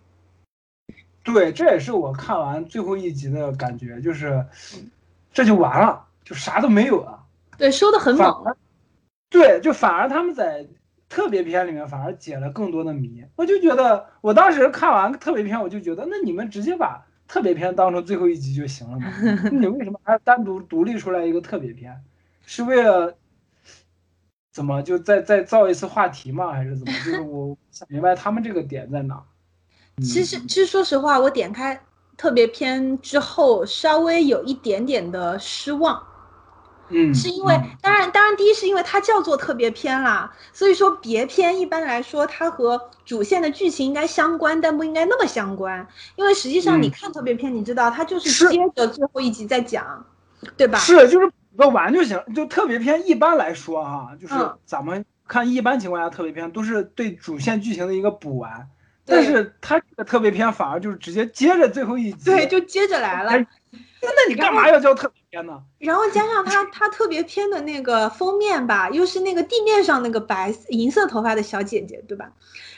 [1.24, 4.46] 对，这也是我看完最后一集的感觉，就是
[5.32, 7.23] 这就完了，就啥都没有了。
[7.58, 8.56] 对，收的很猛。
[9.30, 10.68] 对，就反而他们在
[11.10, 13.24] 特别篇里面反而解了更多的谜。
[13.36, 19.08] 我就觉得，我当时看完特别篇，我就觉得，那你们直接把特别篇当成最后一集就行了嘛？
[19.52, 22.00] 你为什么还要单独独立出来一个特别篇？
[22.46, 23.16] 是为了
[24.52, 26.52] 怎么就再再造一次话题吗？
[26.52, 26.94] 还是怎么？
[26.94, 29.24] 就是我 想明白他们这个点在哪。
[29.98, 31.80] 其实，其实说实话，我点开
[32.18, 36.04] 特别篇之后，稍微有一点点的失望。
[36.90, 45.88] 嗯，是因为当然，当然，第一是因为它叫做特别篇啦，所以说别篇一般来说它和主线的剧情应该相关，但不应该那么相关。
[46.16, 50.06] 因为实际上你看特别篇，你知道它就是接着最后一集再讲，
[50.58, 50.78] 对吧？
[50.78, 51.34] 是，就是补。
[51.56, 54.34] 个完就行，就特别篇一般来说哈，就是
[54.66, 58.68] 咱们看一般情况下特别篇都是对主线剧情的一个补完，
[59.06, 63.32] 但是它这个特别篇反而就是直接接着最后一集，对，就接着来了。
[64.02, 65.22] 那你干嘛要叫特别
[65.80, 72.32] 然后加上它它特别偏的那个封面吧，又是那个地面上那个白银色头发的小姐姐，对吧？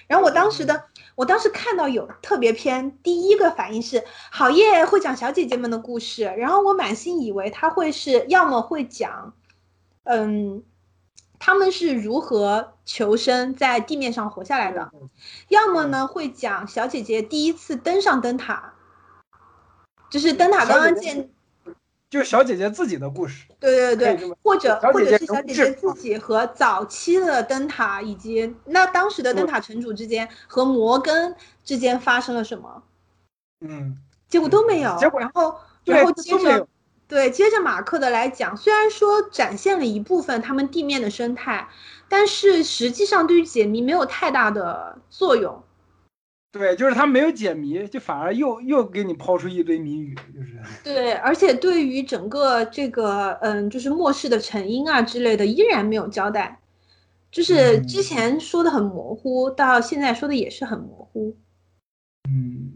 [0.07, 0.85] 然后我当时的。
[1.15, 6.25] 我当时看到有特别偏，第一个反应是好耶，会讲小姐姐们的故事。
[6.25, 9.33] 然后我满心以为他会是要么会讲，
[10.03, 10.61] 嗯，
[11.39, 14.91] 他们是如何求生在地面上活下来的，
[15.47, 18.73] 要么呢会讲小姐姐第一次登上灯塔，
[20.09, 21.29] 就是灯塔刚刚建。
[22.15, 32.83] 就是小姐姐自己的故事，对对对，或者或者是小姐姐自己和早期的灯塔以及那当时的灯塔城主之间和摩根之间发生了什么？
[33.59, 33.97] 嗯，
[34.29, 34.95] 结果都没有。
[34.97, 36.65] 结果然后然后接着
[37.05, 41.67] 对接着马克的来讲，虽然说展现了一部分他们地面的生态，
[42.07, 45.61] 但是实际上对于解谜没有太大的作用。
[46.57, 50.57] 对，就是他没有解谜，就反而又又给你抛出一堆谜语，就是。
[50.85, 56.61] 对，而且对于整个这个，嗯，就是末世的成因啊之类的，依然没有交代，
[57.29, 61.35] 就是之前说的很模糊，到现在说的也是很模糊。
[62.29, 62.71] 嗯。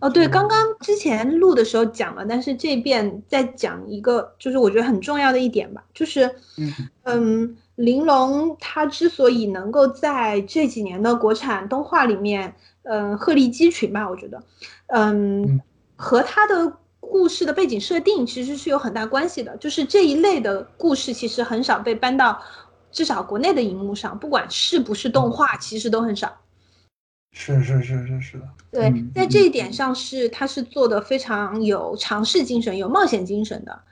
[0.00, 6.36] 哦，对，刚刚之前录的时候讲了，但是这边再讲一个，就是我觉得很重要的一点吧，就是，
[7.02, 14.42] 嗯，玲珑它之所以能够在这几年的国产动画里面，嗯，鹤立鸡群吧，我觉得，
[14.88, 15.60] 嗯，
[15.96, 19.56] 和他的故事的背景设定其实是有很大关系的。
[19.58, 22.42] 就是这一类的故事其实很少被搬到
[22.90, 26.40] 至少国内的荧幕上，不管是不是动画，其实都很少。
[27.32, 28.44] 是是是是是的。
[28.72, 33.82] 对，在这一点上是他是做的非常有尝试精神、有冒险精神的，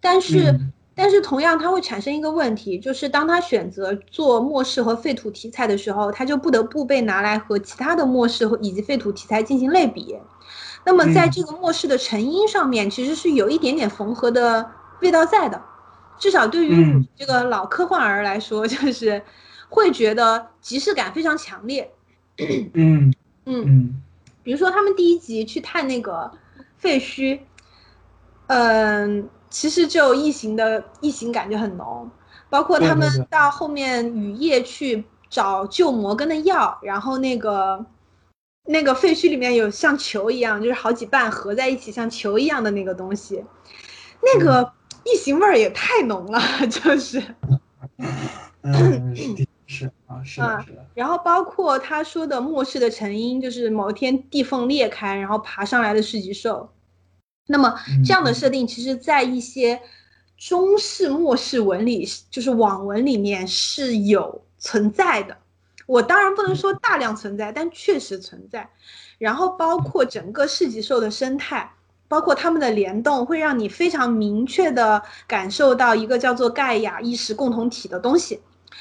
[0.00, 0.58] 但是。
[0.98, 10.16] 但是同样，它会产生一个问题，就是当他选择做末世和废土题材的时候，他就不得不被拿来和其他的末世和以及废土题材进行类比。
[10.86, 14.70] 那么在这个末世的成因上面，其实是有一点点缝合的
[15.02, 15.62] 味道在的，
[16.18, 19.22] 至少对于这个老科幻儿来说， 就是
[19.68, 21.92] 会觉得即视感非常强烈。
[22.72, 23.12] 嗯
[23.44, 24.02] 嗯，
[24.42, 26.32] 比如说他们第一集去探那个
[26.78, 27.40] 废墟，
[28.46, 29.28] 嗯。
[29.48, 32.10] 其实就异形的异形感就很浓，
[32.50, 37.84] 包括他们到后面雨夜去找救摩根的药，然后那个
[38.64, 43.44] 那个废墟里面有像球一样，就是好几瓣合在一起像球一样的那个东西，
[44.22, 44.72] 那个
[45.04, 47.22] 异形味儿也太浓了， 就是，
[48.62, 49.14] 嗯，
[49.66, 50.84] 是啊，是的，是的。
[50.94, 56.68] 然后包括他说的末世的成因，就是某一天地缝裂开，然后爬上来的市级兽。
[57.46, 57.74] 那么
[58.04, 59.80] 这样的设定，其实，在一些
[60.36, 65.36] 中式末世文里，就是网文里面是有存在的。
[65.86, 68.68] 我当然不能说大量存在，但确实存在。
[69.18, 71.72] 然后包括整个市级兽的生态，
[72.08, 78.40] 包括它们的联动，会让你非常明确的感受到一个叫做盖亚意识共同体的东西。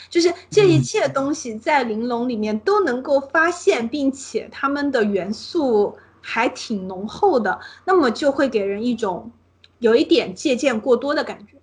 [0.10, 5.96] 就是这一切东西在玲珑里面都能够发现，并且它们的元素。
[6.28, 9.32] 还挺浓厚的，那么就会给人一种
[9.78, 11.54] 有一点借鉴过多的感觉。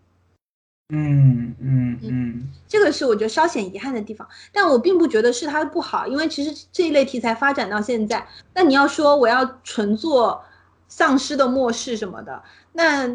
[0.94, 10.40] 嗯嗯嗯，这个是我觉得稍显遗憾的地方，但我并不觉得是它不好，因为其实这一类题材发展到现在，那你要说我要纯做
[10.86, 12.40] 丧尸的末世什么的，
[12.74, 13.06] 那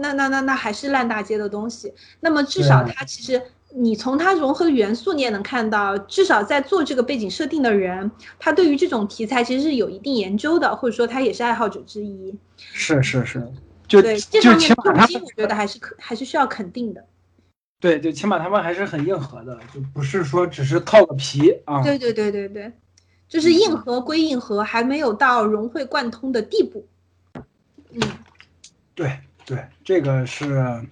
[0.00, 1.94] 那那那那还是烂大街的东西。
[2.18, 3.40] 那么至少它其实。
[3.70, 12.34] 你从它融合的元素，你也能看到，至少在做这个背景设定的人，他对于这种题材其实是有一定研究的，或者说他也是爱好者之一。
[12.56, 13.46] 是是是，
[13.86, 17.04] 就对这方面动机，我觉得还是可还是需要肯定的。
[17.78, 21.82] 对，就起码他们还是很硬核的，就不是说只是套个皮啊。
[21.82, 22.72] 对对对对对，
[23.28, 26.86] 就是硬核归硬核，还没有到融会贯通的地步。
[27.92, 28.00] 嗯，
[28.94, 30.82] 对对，这个是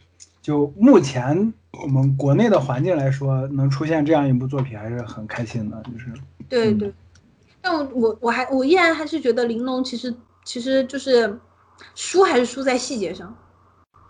[0.43, 1.55] 就目前。
[1.83, 6.13] 我们国内的环境来说，能出现这样一部作品还是很开心的，就是
[6.49, 6.93] 对对。
[7.61, 10.15] 但我我我还我依然还是觉得玲珑其实
[10.45, 11.39] 其实就是
[11.95, 13.37] 输还是输在细节上，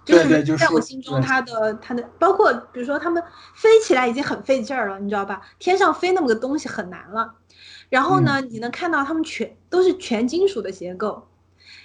[0.04, 3.22] 就是在我心中他的他的包括比如说他们
[3.54, 5.40] 飞起来已经很费劲儿了，你知道吧？
[5.58, 7.34] 天上飞那么个东西很难了，
[7.88, 11.26] 然后呢，你能看到他们全都是全金属的结构，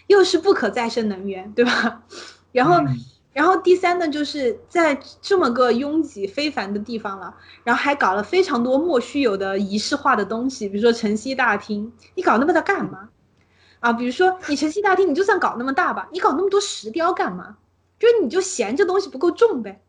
[0.08, 2.04] 又是不可再生能源，对吧？
[2.52, 2.84] 然后。
[3.34, 13.10] 然后第三呢，就是在这么个拥挤非凡的地方了，然后还搞了非常多莫须有的仪式化的东西，比如说晨曦大厅，你搞那么大干嘛？
[13.80, 17.58] 啊，比如说你晨曦大厅，你就算搞那么大吧，你搞那么多石雕干嘛？
[17.98, 19.82] 就是你就嫌这东西不够重呗，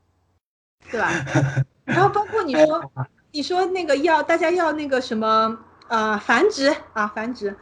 [0.91, 1.11] 对吧？
[1.85, 2.93] 然后包括你说，
[3.33, 7.57] 你说那个要大家要那个什么啊繁殖啊繁殖。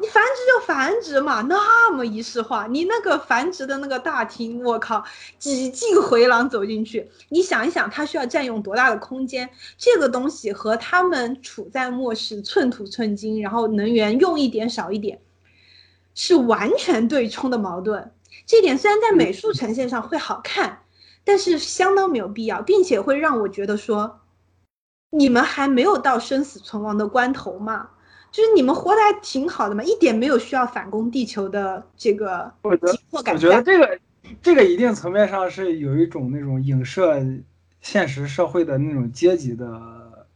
[0.00, 5.04] 你繁殖就繁殖嘛，那么仪式化，你那个繁殖的那个大厅，我靠，
[5.38, 9.50] 几进回廊走进去，你想一想，它需要占用多大的空间？
[9.76, 15.20] 这个东西和他们处在末世，寸土寸金，然后能源用一点少一点，
[16.14, 18.12] 是完全对冲的矛盾。
[18.46, 20.82] 这点虽然在美术呈现上会好看，
[21.24, 24.20] 但是相当没有必要，并且会让我觉得说，
[25.10, 27.90] 你们还没有到生死存亡的关头吗？
[28.30, 33.34] 就是你们活得还挺好的嘛，一点没有需要反攻地球的这个急迫感。
[33.34, 33.98] 我觉得这个
[34.42, 37.20] 这个一定层面上是有一种那种影射
[37.80, 39.66] 现实社会的那种阶级的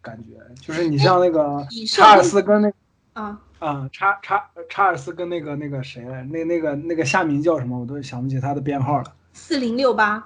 [0.00, 0.40] 感觉。
[0.60, 2.72] 就是你像那个查尔斯跟那
[3.12, 9.04] 啊啊查查查尔斯跟那个那个谁，那那个那个夏明叫什么，我都想不起他的编号了。
[9.32, 10.24] 四零六八。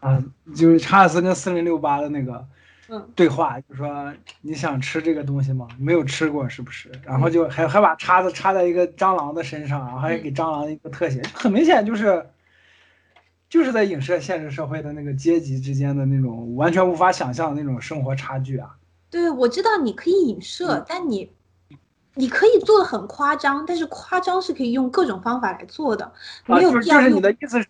[0.00, 0.22] 啊，
[0.54, 2.44] 就是查尔斯跟四零六八的那个。
[2.88, 5.66] 嗯，对话就说你想吃这个东西吗？
[5.78, 6.88] 没有吃过是不是？
[7.04, 12.24] 然后就还还把叉子插在一个蟑螂的身上，然后还给蟑螂一个特写，很明显就是
[13.48, 18.76] 就是在影射现实社会的那个阶级之间的那种完全无法想象的那种生活差距啊。
[19.10, 21.32] 对，我知道你可以影射，但你
[22.14, 26.12] 你可以做的很夸张，但是夸张是可以用各种方法来做的，
[26.46, 27.00] 没有必要。
[27.00, 27.66] 就是你的意思是。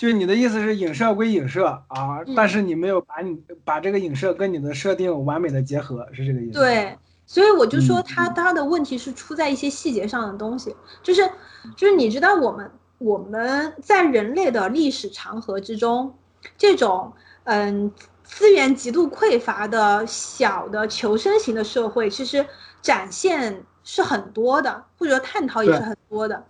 [0.00, 6.58] 就是你的意思是影射归影射啊，嗯但是你没有把你把这个影射跟你的设定完美的结合，是这个意思？
[6.58, 6.96] 对，
[7.26, 11.30] 所以我就说嗯他他的问题是出在一些细节上的东西，就是
[11.76, 16.14] 就是你知道我们我们在人类的历史长河之中，
[16.56, 17.12] 这种
[17.44, 17.92] 嗯
[18.24, 22.46] 资源极度匮乏的小的求生型的社会，其实
[22.80, 26.42] 展现是很多的，或者说探讨也是很多的。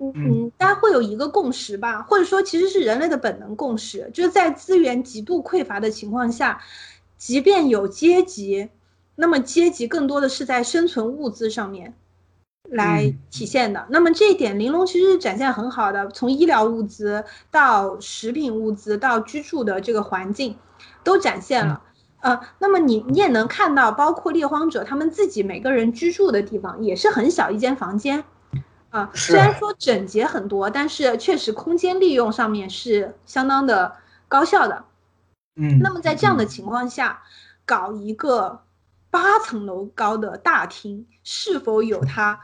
[0.00, 6.60] 嗯大家会有一个共识吧，或者说其实是人类的本能共识，就是在资源极度匮乏的情况下，
[7.16, 8.68] 即便有阶级，
[9.16, 11.94] 那么阶级更多的是在生存物资上面
[12.70, 13.86] 来嗯体现的。
[13.90, 20.56] 那么这一点，玲珑其实是展现很好的，从医疗物资到食品物资到居住的这个环境，
[21.02, 21.82] 都展现了。
[22.20, 28.24] 呃，那么你你也能看到，包括猎荒者他们自己每个人居住的地方也是很小一间房间，
[28.90, 33.96] 啊、虽然说整洁很多，但是确实空间利用上面是相当的
[34.28, 34.84] 高效的。
[35.56, 37.22] 嗯，那么在这样的情况下，
[37.66, 38.62] 搞一个
[39.10, 42.40] 八层楼高的大厅，是否有它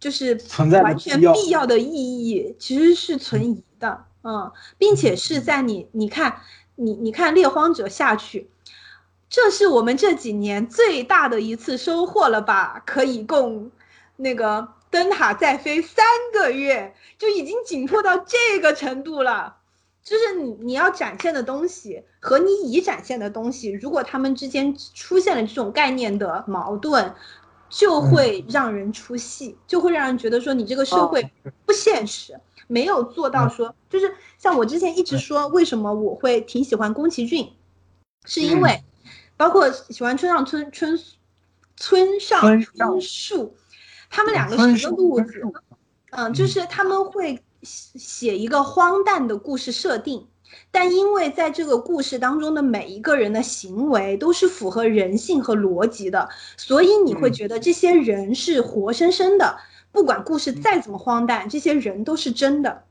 [0.00, 2.56] 就是存在完全必要的意义？
[2.58, 6.40] 其实是存疑的，嗯，并且是在你你看
[6.76, 8.50] 你你看猎荒者下去。
[9.28, 12.82] 这是我们这几年最大的一次收获了吧？
[12.86, 13.70] 可以供
[14.16, 19.56] 那个灯塔再飞三个月，就已经紧迫到这个程度了。
[20.04, 27.12] 就是你你要展现的东西和你已展现的东西，如果他们之间出现了这种概念的矛盾，
[27.68, 31.28] 就会让人出戏，就会让人觉得说你这个社会
[31.66, 32.38] 不现实，
[32.68, 37.52] 没有做到说，就是像我之前一直说，为什么我会挺喜欢宫崎骏，
[38.26, 38.84] 是因为
[39.36, 40.96] 包括喜欢村上春春
[41.76, 43.56] 村上村上春树，
[44.10, 45.42] 他们两个是一个路子，
[46.10, 50.26] 嗯，就是他们会写写一个荒诞的故事设定，
[50.70, 57.32] 但因为在这个故事当中的每一个人的行为都是符合人性和逻辑的，所以你会嗯。
[57.32, 59.58] 觉得这些人是活生生的，
[59.90, 62.84] 不管故事再怎么荒诞，这些人都是真的。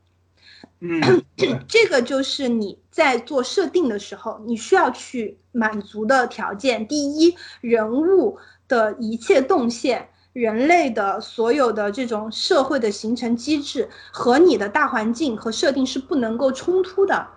[0.79, 1.23] 嗯，
[1.67, 6.85] 这个就是你在做设定的时候，你需要去满足的条件。
[6.87, 8.37] 第一，人物
[8.67, 17.27] 的一切动线，人类的所有的这种社会的形成机制和你的大环境和设定是不能够冲突的。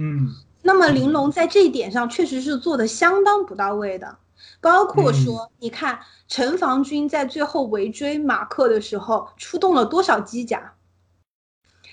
[0.00, 4.18] 嗯那么玲珑在这一点上确实是做的相当不到位的，
[4.60, 10.72] 包括说，你看城防军在最后围追马克的时候，出动了多少机甲？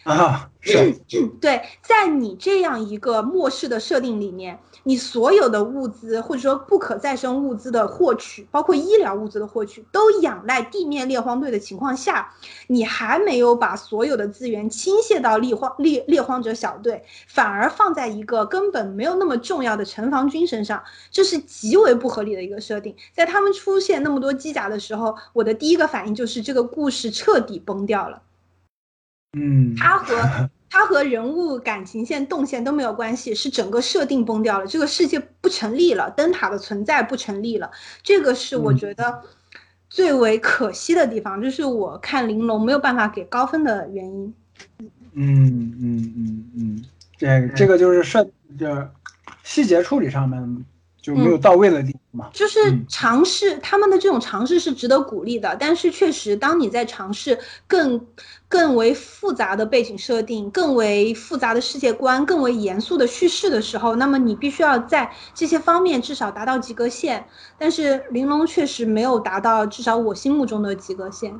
[0.03, 0.49] 啊，
[1.39, 12.33] 对，在你这样一个末世的设定里面，你所有的物资或者说不可再生物资的获取，包括医疗物资的获取，都仰赖地面猎荒队的情况下，
[12.67, 22.93] 你还没有把所有的资源倾泻到猎荒猎猎荒者小队，反而放在一个根本没有那么重要的城防军身上，这是极为不合理的一个设定。
[23.13, 28.21] 在他们出现那么多机甲的时候，我的第一个反应就是这个故事彻底崩掉了。
[29.33, 37.71] 嗯，它和它和人物感情线、动线都没有关系，是整个设定崩掉了，这个世界不成立了，灯塔的存在不成立了，
[38.01, 38.77] 这个是我嗯。
[38.77, 39.21] 觉得
[39.89, 44.33] 最为可惜的地方，就是我看玲珑没有办法给高分的原因。
[45.13, 46.85] 嗯嗯嗯嗯，
[47.17, 48.23] 这这个就是设
[48.57, 48.89] 就是
[49.43, 50.65] 细节处理上面
[51.03, 52.29] 就没有到位的地方嘛。
[52.33, 57.37] 就是嗯尝试他们的这种尝试是值得鼓励的，但是确实，当你在尝试
[57.67, 58.07] 更
[58.47, 67.27] 更为复杂的背景设定、更为复杂的世界观、更为严肃的叙事的时候，那么你必须要在这些方面至少达到及格线。
[67.57, 71.37] 但是玲珑确实没有达到至少我心目中的及格线。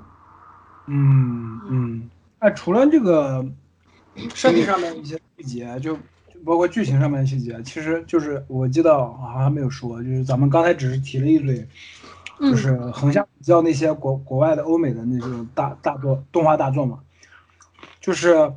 [0.88, 2.10] 嗯嗯，
[2.42, 3.46] 那除了这个
[4.34, 6.00] 设计上面一些细节，就就
[6.46, 11.68] 包括剧情上面的细节，其实就是我记得好像没有说，就是咱们刚才只是提了一嘴，
[12.40, 12.52] 嗯。
[12.52, 17.00] 就是横向比较那些国国外的欧美的那种大大作动画大作嘛，
[18.02, 18.54] 就是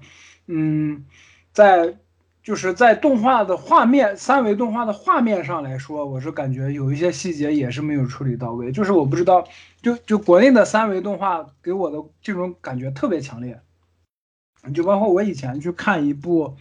[0.46, 1.04] 嗯，
[1.52, 1.96] 在
[2.42, 9.46] 就是在动画的画面三维动画的画面上来说，我是感觉有一些细节也是没有处理到位，就是我不知道，
[9.82, 13.60] 就就国内的三维动画给我的这种感觉特别强烈，
[14.72, 16.56] 就包括我以前去看一部，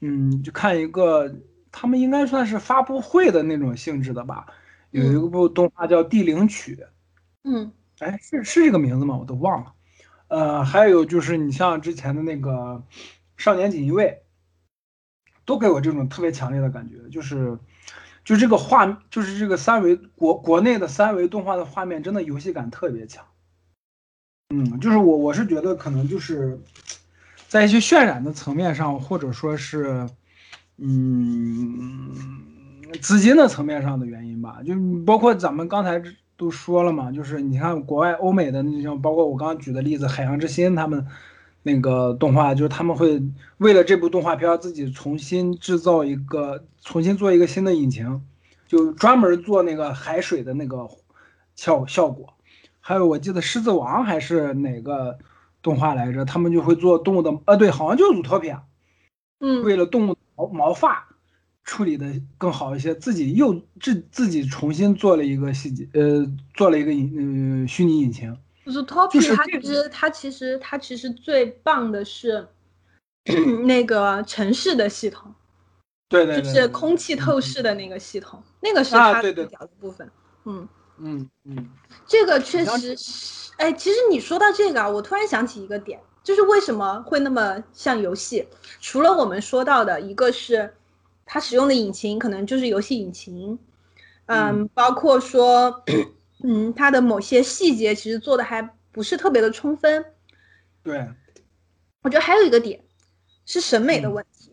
[0.00, 1.34] 嗯，就看一个
[1.72, 4.46] 他们应该算是发布会的那种性质的吧，
[4.90, 6.76] 有一部动画叫《地灵曲》，
[7.44, 9.16] 嗯哎，是是这个名字吗？
[9.16, 9.74] 我都忘了。
[10.28, 12.50] 呃，还有就是你像之前的那个
[13.36, 14.22] 《少年锦衣卫》，
[15.44, 17.58] 都给我这种特别强烈的感觉，就是
[18.24, 23.24] 就这个画，就是这个三维国国内的三维动画的画面，真的游戏感特别强。
[24.50, 26.60] 嗯，就是我我是觉得可能就是
[27.48, 30.06] 在一些渲染的层面上，或者说是，
[30.76, 32.14] 嗯，
[33.00, 34.74] 资金的层面上的原因吧，就
[35.06, 36.00] 包括咱们刚才
[36.36, 41.06] 都说了嘛，就是你看国外欧美的那种，包括我刚刚举的例子，《海洋之心》他们
[41.62, 43.22] 那个动画，就是他们会
[43.56, 48.22] 为了这部动画片自己重新制造一个，重新做一个新的引擎，
[48.66, 50.86] 就专门做那个海水的那个
[51.56, 52.34] 效效果。
[52.80, 55.18] 还有我记得《狮子王》还是哪个
[55.62, 58.56] 动画来着，他们就会做动物的，呃，对，好像就是《祖托比亚》，
[59.40, 61.08] 嗯，为了动物毛毛发
[61.64, 62.06] 处理的
[62.38, 68.36] 更好一些，自己又自自己重新做了一个细节，呃，做了一个引，呃，虚拟引擎。
[68.64, 72.46] 就是 Topi，就是它这其实它其实它其实最棒的是
[73.64, 75.34] 那个城市的系统，
[76.08, 79.44] 对对对，就是空气透视的那个系统，那个是它啊对对。
[79.44, 80.10] 最屌的部分。
[80.44, 80.68] 嗯，
[81.00, 81.70] 嗯嗯
[82.06, 88.46] 这个确实是，哎，其实你说到这个啊，我突然想起一个点，就是为什么会那么像游戏？
[88.80, 90.74] 除了我们说到的，一个是
[91.24, 93.58] 它使用的引擎可能就是游戏引擎，
[94.26, 95.84] 嗯，嗯包括说，
[96.42, 100.04] 嗯，它的某些细节其实做的还不是特别的充分。
[100.82, 101.06] 对，
[102.02, 102.84] 我觉得还有一个点
[103.44, 104.52] 是审美的嗯问题，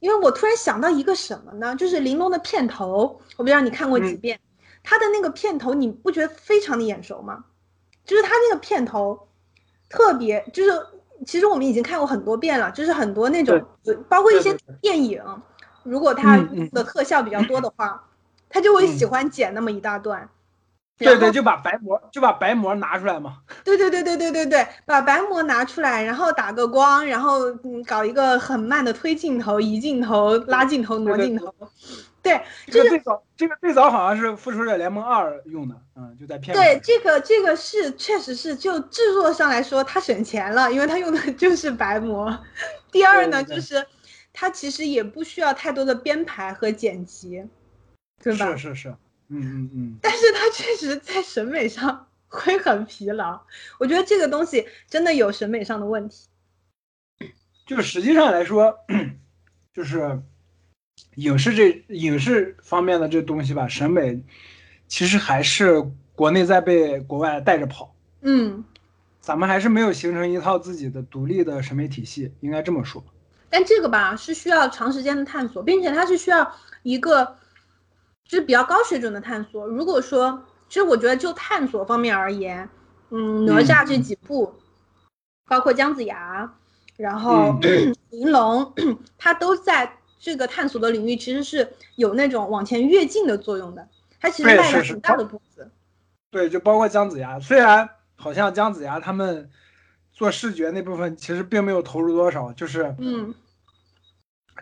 [0.00, 1.74] 因为我突然想到一个什么呢？
[1.74, 4.20] 就是玲珑的片头，我不知道你看过几嗯
[4.88, 7.44] 遍，它的那个片头你不觉得非常的眼熟吗？
[8.06, 9.28] 就是他那个片头
[9.90, 10.86] 特别，就是
[11.26, 15.22] 其实我们已经看过很多遍了，就是很多那种，呃包括一些电影，
[15.82, 18.02] 如果它嗯嗯的特效比较多的话，
[18.48, 20.26] 他就会喜嗯欢剪那么一大段。
[20.96, 23.38] 对对，就把白膜就把白膜拿出来嘛。
[23.62, 31.54] 对对对对对对对，把白膜拿出来，然后打个光，然后嗯搞一个很慢的推镜头、移镜头、拉镜头、挪对对镜头。
[32.28, 42.38] 对，这个最早这个最早好像是《复仇者联盟二》用的，嗯，就在片尾对，这个这个是确实是就制作上来说，它省钱了，因为它用的 就是白膜。
[42.90, 43.84] 第二呢，就是
[44.32, 47.44] 它其实也不需要太多的编排和剪辑，
[48.22, 48.56] 对吧？
[48.56, 48.88] 是是是，
[49.28, 53.40] 嗯嗯嗯，但是它确实在审美上 会很疲劳。
[53.78, 56.28] 我觉得这个东西真的有审美上的问题。
[57.66, 58.78] 就是实际上来说，
[59.74, 60.18] 就是
[61.18, 64.22] 影视这影视方面的这东西吧，审美
[64.86, 68.64] 其实还是国内在被国外带着跑，嗯，
[69.20, 73.02] 咱们还是没有形成一套自己的独立的审美体系，应该这么说。
[73.50, 76.54] 但这个吧是需要长时间的探索，并且它是需要
[76.84, 77.36] 一个
[78.24, 79.66] 就是比较高水准的探索。
[79.66, 82.68] 如果说，其实我觉得就探索方面而言，
[83.10, 84.54] 嗯，哪吒这几部，
[85.48, 86.54] 包括姜子牙，
[86.96, 88.72] 然后嗯玲珑，
[89.18, 93.88] 它都在这个探索的领域其实是有那种往前跃进的作用的。
[94.20, 95.70] 它其实迈了很大的步子。
[96.30, 99.48] 对，就包括姜子牙，虽然好像姜子牙他们
[100.12, 103.34] 做视觉那部分其实并没有投入多少，就是嗯，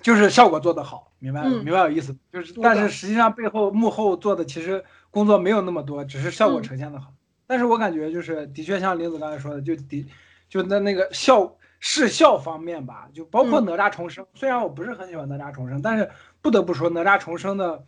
[0.03, 2.15] 就是效果做得好，明白、嗯明白我意思？
[2.31, 7.13] 就是但是实际上背后幕后做的其实工作没有那么多，只是效果嗯呈现的好。
[7.47, 10.07] 但是我感觉就是的确像林子刚才说的，就的
[10.49, 11.57] 就那那个效
[11.89, 16.11] 视效方面吧，就包括嗯哪吒重生，虽然我不是很喜欢哪吒重生，但是
[16.43, 17.85] 不得不说哪吒重生的，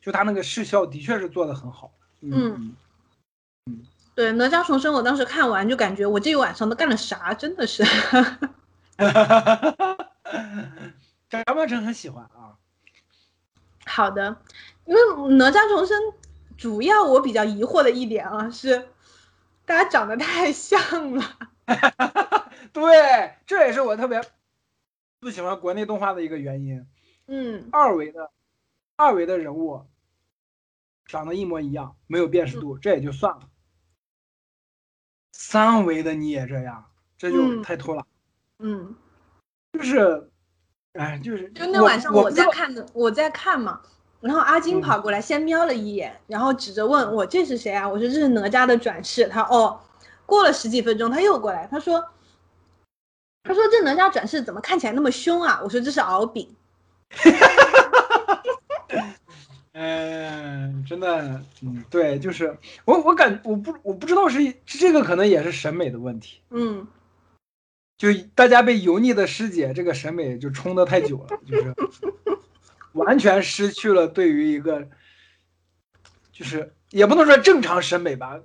[0.00, 1.92] 就他那个视效的确是做的很好。
[2.22, 2.74] 嗯
[4.14, 7.84] 对，哪吒重生，我当时看完就感觉我这一晚上都干了啥，真的是。
[11.28, 12.56] 张曼成很喜欢啊。
[13.84, 14.38] 好的，
[14.86, 15.00] 因为
[15.36, 16.00] 哪吒重生
[16.56, 18.88] 主要我比较疑惑的一点啊是，
[19.66, 21.22] 大家长得太像了。
[22.74, 24.20] 对，这也是我特别
[25.20, 26.84] 不喜欢国内动画的一个原因。
[27.28, 28.30] 嗯，二维的
[28.96, 29.86] 二维的人物
[31.06, 33.48] 长得一模一样，没有辨识度，这也就算了。
[35.32, 36.84] 三维的你也这样，
[37.16, 38.04] 这就嗯太偷懒。
[38.58, 38.94] 嗯，
[39.72, 40.30] 就是，
[40.94, 43.80] 哎，就是就那晚上我在看的，我在看嘛，
[44.20, 47.88] 然后阿金嗯跑过来先瞄了一眼，然后指着问我这是谁啊？
[47.88, 49.28] 我说这是哪吒的转世。
[49.28, 49.80] 他哦，
[50.26, 52.04] 过了十几分钟他又过来，他说，
[53.44, 55.60] 他说这哪吒转世怎么看起来那么凶啊？
[55.62, 56.48] 我说这是敖丙。
[59.72, 66.86] 嗯， 真的，嗯，对，就是我，我感我不我不知道是是这个可能也是审美的问题，嗯，
[67.98, 71.74] 就大家被油腻的师姐这个审美就冲的太久了，就是
[72.92, 74.88] 完全失去了对于一个，
[76.32, 78.40] 就是也不能说正常审美吧，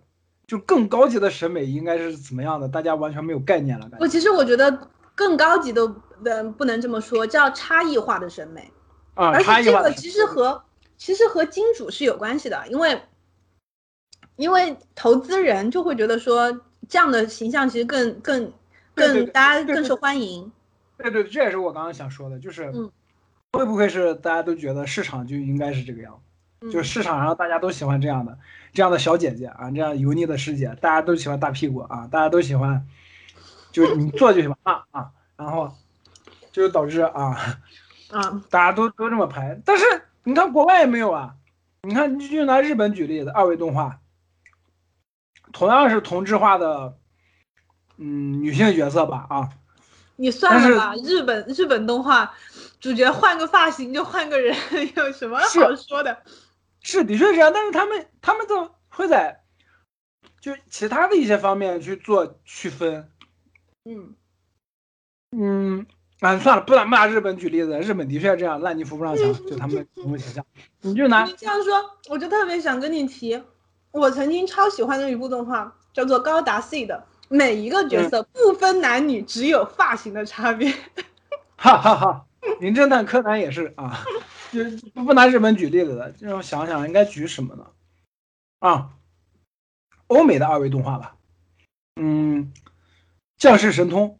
[0.49, 5.87] 就更高级的审美应该是怎么样的，大家完全没有概念了，感我其实我觉得更高级都
[6.23, 8.71] 的不能这么说，叫差异化的审美。
[9.13, 10.63] 啊，而差异化的且这个其实和
[10.97, 12.99] 其实和金主是有关系的，因为
[14.37, 18.51] 因为投资人就会觉得说这样的形象其实更更
[18.95, 20.51] 更大家更受欢迎。
[20.97, 22.89] 对对，这也是我刚刚想说的，就是嗯
[23.51, 26.19] 会不会是大家都觉得市场就应该是这个样
[26.61, 28.37] 子，嗯就市场上大家都喜欢这样的
[28.73, 32.85] 这样的小姐姐啊，这样油腻的师姐，大家都喜欢大屁股啊，大家都喜欢，
[33.71, 35.73] 就是你做就行啊啊，然后
[36.51, 37.59] 就导致啊，
[38.11, 39.83] 啊，大家都都这么拍，但是
[40.23, 41.35] 你看国外也没有啊，
[41.81, 43.99] 你看就拿日本举例子，二维动画，
[45.51, 46.95] 同样是同质化的，
[47.97, 49.49] 嗯，女性角色吧啊，
[50.15, 52.33] 你算了吧，日本日本动画
[52.79, 54.55] 主角换个发型就换个人，
[54.95, 56.17] 有什么好说的？
[56.25, 56.33] 是
[56.81, 59.43] 的确是这样，但是他们他们都会在
[60.39, 63.11] 就其他的一些方面去做区分。
[63.85, 64.15] 嗯，
[65.31, 65.85] 嗯，
[66.19, 70.45] 啊，算了，不拿不拿日本举例子，日本的确这样，烂泥扶不上墙，就他们的人物形象。
[70.81, 73.41] 你就拿你这样说，我就特别想跟你提，
[73.91, 80.73] 我曾经超喜欢的一部动画，叫做《高达 C》的，每一个角色不分男女，只有发型的差别。
[81.57, 82.25] 哈哈哈，
[82.61, 84.05] 名侦探柯南也是啊，
[84.51, 87.67] 就不不拿日本举例子了，让我想想应该举什么呢？
[88.59, 88.93] 啊，
[90.07, 91.15] 欧美的二维动画吧，
[91.95, 92.51] 嗯，
[93.37, 94.19] 降世神通，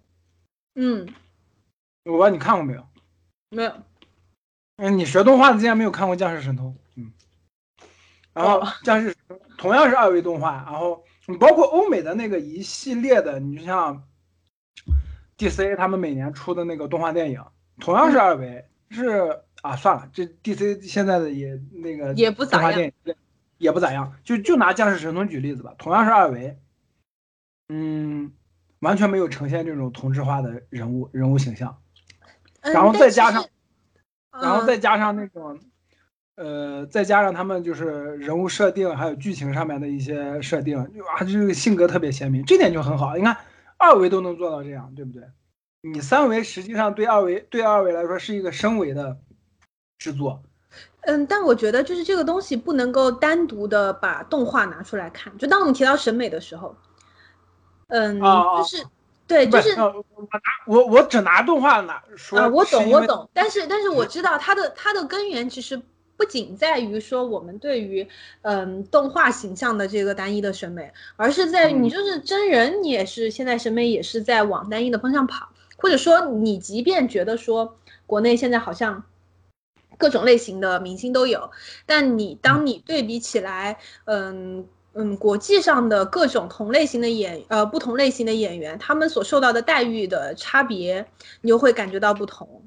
[0.76, 1.08] 嗯，
[2.06, 2.88] 我不知道你看过没有？
[3.50, 3.74] 没有，
[4.78, 6.74] 嗯，你学动画的竟然没有看过《降世神通》？
[6.96, 7.12] 嗯，
[8.34, 9.16] 然后哦《降世
[9.58, 14.08] 同样是二维动画，然后你包括欧美的那个一系列的，你就像
[15.38, 17.44] DC 他们每年出的那个动画电影，
[17.80, 23.16] 同样是二维，是啊，算了，这 DC 现在的也那个也不咋样动画电影
[23.58, 26.58] 也不咋样，就就拿《降世神童》举例子吧，同样是二维，
[27.68, 28.32] 嗯，
[28.80, 31.78] 完全没有呈现这种同质化的人物人物形象。
[32.62, 33.46] 嗯然后再加上，
[34.32, 35.60] 然后嗯再加上那种，
[36.36, 43.16] 呃，再加上他们就是人物设定还有剧情上面的一些设定，就啊，这个性格特别鲜明，这点就很好。
[43.16, 43.38] 你看
[43.78, 45.24] 二维都能做到这样，对不对？
[45.82, 49.18] 你三维实际上对二维对二维来说是一个升维的
[49.98, 50.42] 制作，
[51.02, 55.38] 嗯，但我觉得就是这个东西不能够单独的把动画拿出来看。
[55.38, 56.76] 就当我们提到审美的时候，
[57.88, 58.86] 嗯，就是
[59.26, 65.82] 对，就是呃我拿我我只拿动画拿说啊，我懂，我懂，但是但是我知道它的它的根源其实
[66.18, 68.06] 不仅在于说我们对于
[68.42, 71.90] 嗯动画形象的这个单一的审美，而是在于你嗯。
[71.90, 75.48] 就是真人，你也是现在审美也是在往单一的方向跑，
[75.80, 79.04] 或者说你即便觉得说国内现在好像。
[79.98, 81.52] 各种类型的明星都有，
[81.86, 91.06] 但你当你对比起来，嗯嗯，国际上的各种同类型的演呃不同类型的演员，他们所受到的待遇的差别，
[91.42, 92.64] 你就会感觉到不同。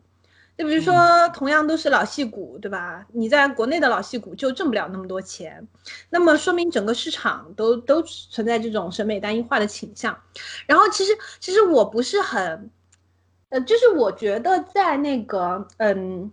[0.58, 0.94] 就比如说，
[1.30, 3.06] 同样都是老戏骨，对吧？
[3.14, 5.66] 你在国内的老戏骨就挣不了那么多钱，
[6.10, 10.14] 那么说明整个市场都都存在这种审美单一化的倾向。
[10.66, 12.70] 然后其实其实我不是很，
[13.52, 16.32] 呃，就是我觉得在那个嗯。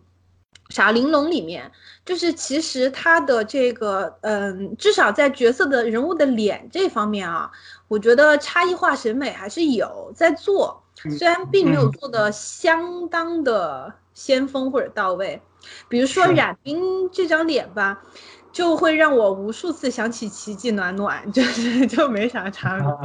[0.71, 1.71] 傻玲珑里面，
[2.05, 7.49] 就是其实他的这个，嗯，至少在角色的人物的脸这方面啊，
[7.87, 10.83] 我觉得差异化审美还是有在做，
[11.17, 15.41] 虽然并没有做的相当的先锋或者到位。
[15.87, 18.03] 比如说冉冰这张脸吧，
[18.51, 22.87] 就会让我无数次想起奇迹暖暖， 就是就没啥差别。
[22.87, 22.95] 啊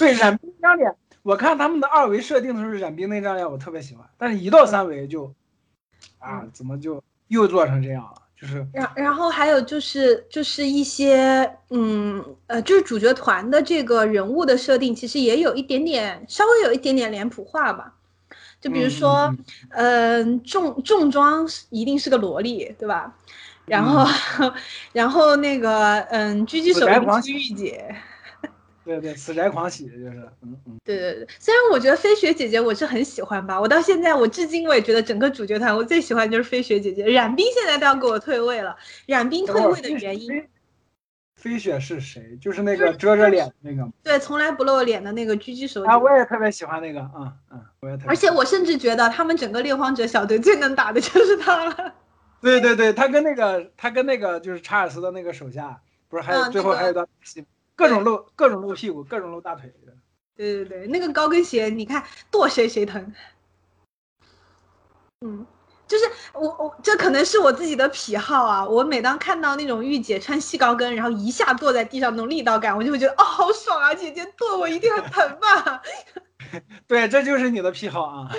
[0.00, 0.92] 对冉冰这张脸，
[1.26, 5.24] 我看他们的二维设定的时候，染冰那张脸我特别喜欢，但是一到三维就，
[6.20, 8.22] 啊，嗯怎么就又做成这样了？
[8.40, 17.94] 就是然然后还有就是就是一些嗯呃就是主角团的这个人物的设定，其实也有一点点稍微有一点点脸谱化吧。
[18.60, 19.34] 就比如说，
[19.70, 23.16] 嗯、重重装一定是个萝莉，对吧？
[23.66, 24.06] 然后，
[24.92, 26.86] 然后那个嗯，狙击手
[27.20, 27.94] 是御姐，
[28.86, 31.28] 对对，死宅狂喜就是，嗯嗯，对对对。
[31.40, 37.04] 虽然我觉得飞雪姐姐我是很喜欢吧，我到现在我至今我也觉得整个主角团我最喜欢就是飞雪姐姐。
[37.06, 38.76] 冉冰现在都要给我退位了，
[39.06, 40.28] 冉冰退位的原因。
[40.28, 40.48] 飞
[41.36, 42.38] 飞雪是谁？
[42.40, 48.08] 就是那个遮着脸那个吗对，从来不露脸的那个狙击手啊，我也特别喜欢那个，嗯嗯，我也特别。
[48.08, 51.94] 而且我甚至觉得他们整个猎荒者小队最能打的就是他了。
[52.40, 57.44] 对对对，他跟那个他跟那个就是查尔斯的那个手下，不是还有、嗯最后还有一段戏，
[57.76, 59.92] 各种露各种露屁股，各种露大腿的。
[60.34, 63.14] 对对对，那个高跟鞋，你看跺谁谁疼。
[65.20, 65.46] 嗯，
[65.86, 66.04] 就是
[66.34, 68.66] 我我这可能是我自己的癖好啊。
[68.66, 73.94] 我每当看到那种御姐穿细高跟，然后一下坐在地上那种力道感，我就会觉得哦好爽啊！
[73.94, 75.82] 姐姐跺我一定很疼吧？
[76.86, 78.30] 对，这就是你的癖好啊。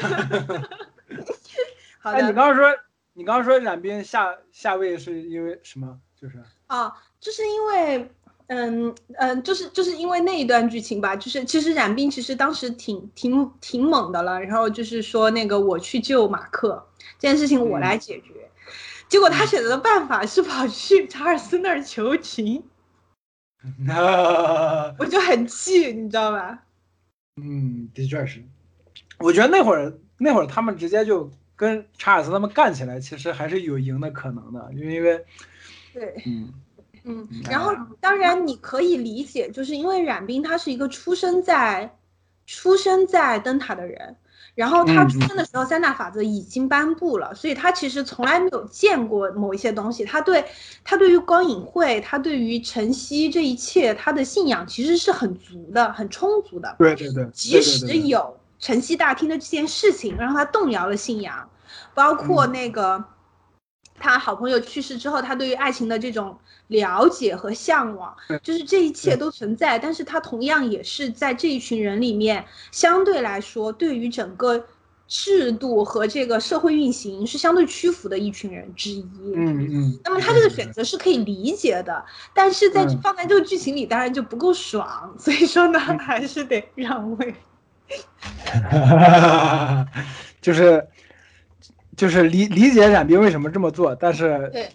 [2.04, 2.76] 哎，你好的刚刚说
[3.14, 6.00] 你刚刚说冉冰下下位是因为什么？
[6.16, 8.12] 就是啊，就是因为
[8.48, 16.88] 嗯嗯，就是就是因为那一段剧情吧，就是其实冉冰其实当时挺挺挺猛的了，然后就是说那个我去救马克
[17.20, 18.50] 这件事情我来解决，
[19.10, 22.64] 结果他选择的办法是跑去查尔斯那儿求情，
[24.98, 26.64] 我就很气，你知道吧？
[27.42, 28.42] 嗯，的确是，
[29.20, 35.26] 我觉得那会儿那会儿他们直接就跟查尔斯他们干起来，其实还是有赢的可能的，因为因为
[35.94, 36.54] 对，嗯。
[37.08, 41.98] 嗯，然后当然你可以理解，就是因为冉冰他是一个出生在
[42.46, 44.16] 出生在灯塔的人，
[44.56, 50.44] 然后他出生的时候三大法则已经颁布了，所以他其实从来没有见过某一些东西，他对
[50.84, 56.76] 他对于光影会，他对于晨曦这一切，他的信仰其实是很足的，很充足的。
[56.78, 61.50] 对对对，即使有晨曦大厅的这件事情让他动摇了信仰，
[61.94, 63.04] 包括那个
[64.00, 66.38] 他好朋友去世之后，他对于爱情的这种。
[66.68, 72.44] 了解和向往，就是这一切都存在，但是他同样也是在这一群人里面，
[72.74, 74.62] 相对来说，对于整个
[75.08, 79.02] 制度和这个社会运行是相对屈服的一群人之一。
[79.34, 80.00] 嗯嗯。
[80.04, 85.16] 那么他这个选择是可以理解的，但是在放在这个剧情里，当然就不够爽。
[85.18, 87.34] 所以说呢，还是得让位。
[90.42, 90.86] 就是
[91.98, 94.70] 就是理理解冉冰为什么这么做，但是对，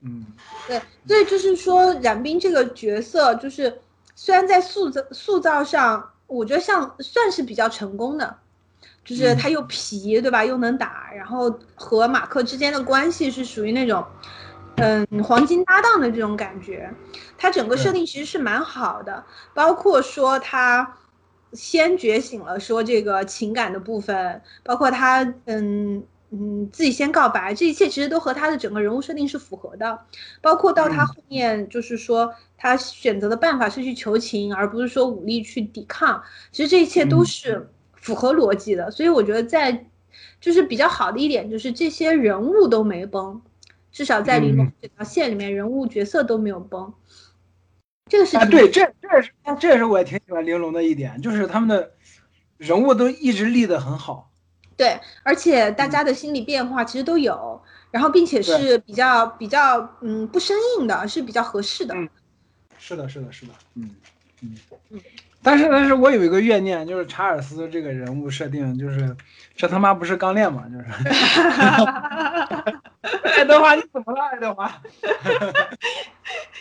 [0.00, 0.24] 嗯。
[0.68, 3.80] 对，所以就是说，冉冰这个角色，就是
[4.14, 8.38] 虽然在塑造塑造上，我觉得像算是比较成功的，
[9.04, 10.44] 就是他又皮，对吧？
[10.44, 14.06] 又能打，然后和马克之间的关系是属于那种，
[14.76, 16.88] 嗯，黄金搭档的这种感觉。
[17.36, 20.96] 他整个设定其实是蛮好的，包括说他
[21.52, 26.04] 先觉醒了，说这个情感的部分，包括他，嗯。
[26.34, 30.06] 嗯，自己先告白，这一切其实都和他的整个人物设定是符合的，
[30.40, 38.90] 包括到他后面就是说他选择的办法是去求情，而不是说武力去抵抗，其实这一切都是符合逻辑的。
[38.90, 39.86] 所以我觉得在
[40.40, 43.42] 就是比较好的一点就是这些人物都没崩，
[43.92, 46.94] 至少在玲珑这条线里面人物角色都没有崩。
[48.08, 49.30] 这个是啊，对，这这也是
[49.60, 51.92] 这也是我也挺喜欢玲珑的一点，就是他们的
[52.56, 54.31] 人物都一直立得很好。
[54.76, 61.94] 对，而且大家的心理变化其实都有，然后并且是比较比较嗯不生硬的，是比较合适的。
[61.94, 62.08] 嗯，
[62.78, 63.90] 是的，是的，是的，嗯
[64.42, 64.56] 嗯
[64.90, 65.00] 嗯。
[65.44, 69.16] 但是但是我有一个怨念，就是查尔斯这个人物设定，就是
[69.56, 70.64] 这他妈不是刚练吗？
[70.70, 70.84] 就是。
[73.24, 74.68] 爱德华，你怎么了，爱德华？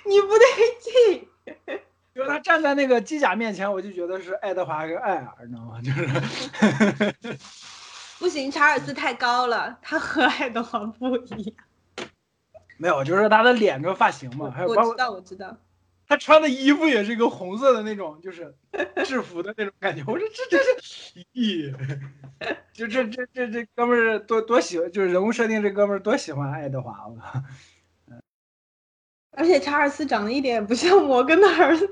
[0.03, 0.45] 你不对
[0.82, 1.28] 劲。
[2.14, 5.80] 就是他站在那个机甲面前，我就觉得是爱德华跟艾尔，你知道吗？
[5.82, 7.38] 就是。
[8.22, 11.55] 不行，查尔斯太高了，他和爱德华不一样。
[12.78, 15.57] 没有，就是他的脸跟发型嘛，还有我知道，我知道。
[16.07, 18.53] 他穿的衣服也是一个红色的那种，就是
[19.05, 20.03] 制服的那种感觉。
[20.05, 21.74] 我说这这 这，咦，
[22.72, 27.41] 就这这这这哥们儿多多喜欢，就是人物设定这哥们儿多喜欢爱德华，我 靠。
[29.32, 31.91] 而且查尔斯长得一点也不像摩根的儿子。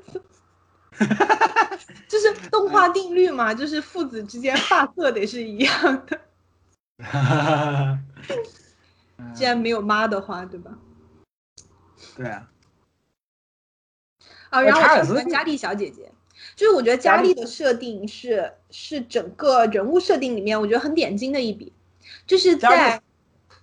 [2.07, 6.19] 就是动画定律嘛，就是父子之间发色得是一样的。
[9.33, 10.77] 既然没有妈的话，对吧？
[12.15, 12.49] 对啊。
[14.49, 16.11] 啊，然后我喜欢佳丽小姐姐，
[16.55, 21.71] 就是我觉得佳丽的设定是是整个人物设定里面我觉得很点睛的一笔，
[22.25, 23.01] 就是在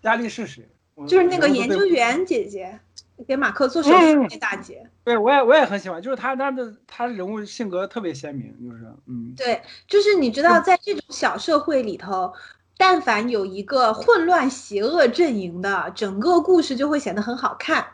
[0.01, 0.69] 佳丽是谁？
[1.09, 2.81] 就是那个研究员姐姐。
[3.27, 12.33] 给马克做手术那大姐，对我也我也很喜欢，就是他他的他人物性格特别鲜明，就是嗯，对，就是你知道，在这种小社会里头，
[12.77, 17.87] 但凡有一个混乱邪恶阵营的，整个故事就会显得很好看。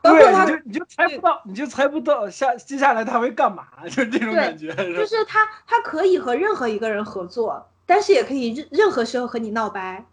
[0.00, 4.74] 包括他，就你就猜不到，你就猜不到下接下来他会干嘛，就这种感觉。
[4.74, 10.06] 就是他他可以和任何一个人合作，但是也可以任任何时候和你闹掰。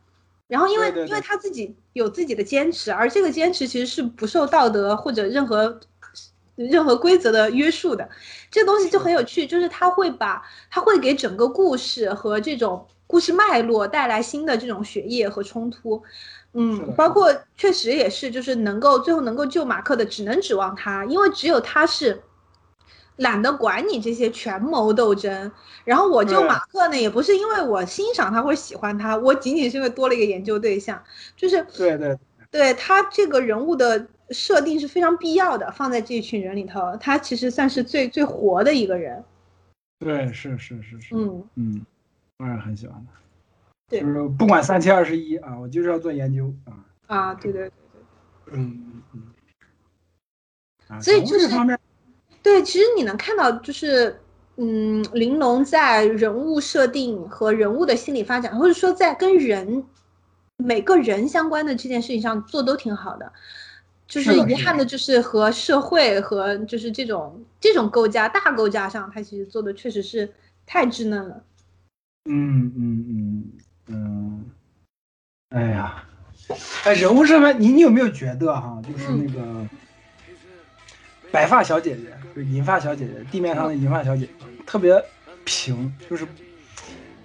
[0.49, 5.79] 然后，因为因为他自己有自己的坚持，而这个坚持其实是不受道德或者任何
[6.55, 8.09] 任何规则的约束的，
[8.49, 10.41] 这个东西就很有趣，就是他会把
[10.71, 16.01] 他会给整个故事和这种故事脉络带来新的这种血液和冲突，
[16.53, 22.19] 嗯，包括确实也是，就是能够最后能够救马克的，只能指望他，因为只有他是。
[23.19, 25.51] 懒得管你这些权谋斗争，
[25.85, 31.01] 然后我就马克呢，也不是因为我欣赏他或者喜欢他，我仅仅是因为多了一个研究对象，
[31.35, 32.17] 就是对对
[32.51, 32.73] 对。
[32.73, 39.23] 他这个人物的设定是非常必要的，放在这一群人里头，他其实算是最最活的一个人。
[39.99, 41.43] 对，是是是是，嗯。
[41.55, 41.85] 嗯，
[42.37, 43.19] 我也很喜欢他，
[43.89, 46.73] 对，就是不管三七二十一啊，我就是要做研究啊
[47.07, 47.71] 啊，对对对
[48.45, 49.23] 对，嗯嗯。
[50.87, 51.47] 啊所以就是
[52.41, 54.19] 对，其实你能看到，就是
[54.57, 59.83] 嗯，玲珑在人物设定和人物的心理发展，或者说在跟人
[60.57, 63.31] 每个人相关的这件事情上做都挺好的。
[64.07, 70.27] 就是遗憾的，就是和社会和就是这种这种构架大构架上，他其实做的确实是
[70.65, 71.43] 太稚嫩了。
[72.25, 73.43] 嗯嗯嗯
[73.87, 74.45] 嗯，
[75.49, 76.03] 哎呀，
[76.85, 79.63] 哎，人物这边，你你有没有觉得哈，就是那个
[81.31, 82.03] 白发小姐姐，
[82.35, 84.31] 就是银发小姐姐，地面上的银发小姐姐，
[84.65, 85.03] 特别
[85.43, 86.27] 平，就是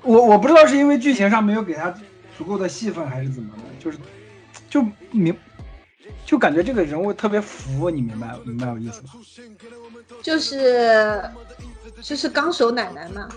[0.02, 1.94] 我我不知道是因为剧情上没有给她
[2.36, 3.98] 足够的戏份，还是怎么的，就是
[4.68, 5.34] 就明
[6.26, 9.10] 就感觉这个人物特别服，你明白明白我意思吧？
[10.22, 11.22] 就是
[12.02, 13.28] 就是纲手奶奶嘛，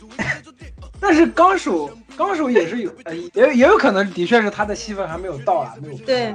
[1.00, 6.34] 但是纲手纲手也是有，呃，也也有可能的确是他的戏份还没有到啊，没有对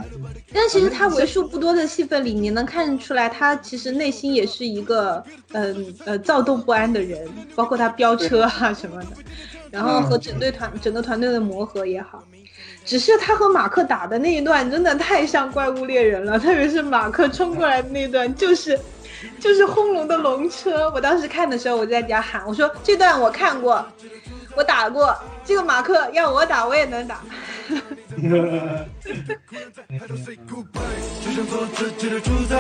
[0.53, 9.07] 但其实他为数不多的戏份里，你能看出来，他其实内心也是一个嗯呃躁动不安的人，包括他飙车啊什么的，
[9.71, 12.23] 然后和整队团整个团队的磨合也好。
[12.83, 18.77] 只是他和马克打的那一段真的太像怪物猎人了，特别是马克冲过来的那段，就是
[19.39, 20.91] 就是轰隆的龙车。
[20.93, 23.85] 我当时看的时候，我就在底下喊，我说这段我看过，
[24.55, 27.19] 我打过，这个马克要我打我也能打。
[31.23, 32.57] 就想做自己的主宰。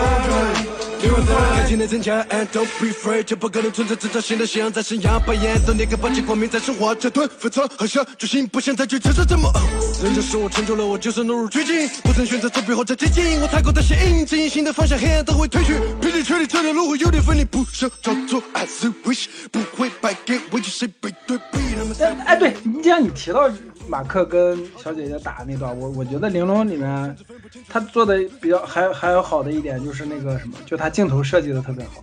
[0.00, 9.52] Alright，灵魂在感情的增加，and don't be afraid，就不可能存在制造新的信仰在生涯扮演都那个霸气光明在生活，这顿分寸好像决心不想再去承受折磨。
[10.02, 23.50] 人这使我成就了我，就是努入绝境，不曾选择走背后再接近，我太过的显影，指引新的方向，黑暗都会退去，霹雳吹里这条路会有点分离，不想照做 as you wish，不会败给委屈谁背对背，那么哎哎，对你既然你提到
[23.90, 27.16] 马克跟小姐姐打那段，我我觉得《玲珑》里面
[27.68, 32.00] 他做的比较还还有好的一点就是那个什么，就他镜头设计的特别好。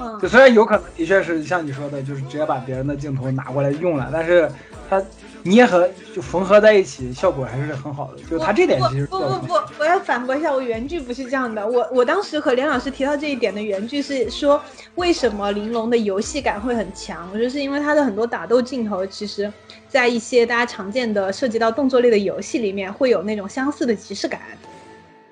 [0.00, 4.48] 嗯就虽然有可能的确是像你说的，就是直接把别人的镜头拿过来用了，但是
[4.88, 5.02] 他
[5.42, 8.22] 捏合就缝合在一起，效果还是很好的。
[8.22, 11.66] 就是他这点其实不不不不，我要反驳一下，我原句不是这样的。
[11.66, 14.60] 我我当时和连老师提到这一点的原句是说，
[14.96, 17.28] 为什么玲珑的游戏感会很强？
[17.32, 19.50] 我觉得是因为它的很多打斗镜头，其实
[19.88, 24.40] 在一些大家常见的涉及到动作类的游戏里面，会有那种相似的即视感。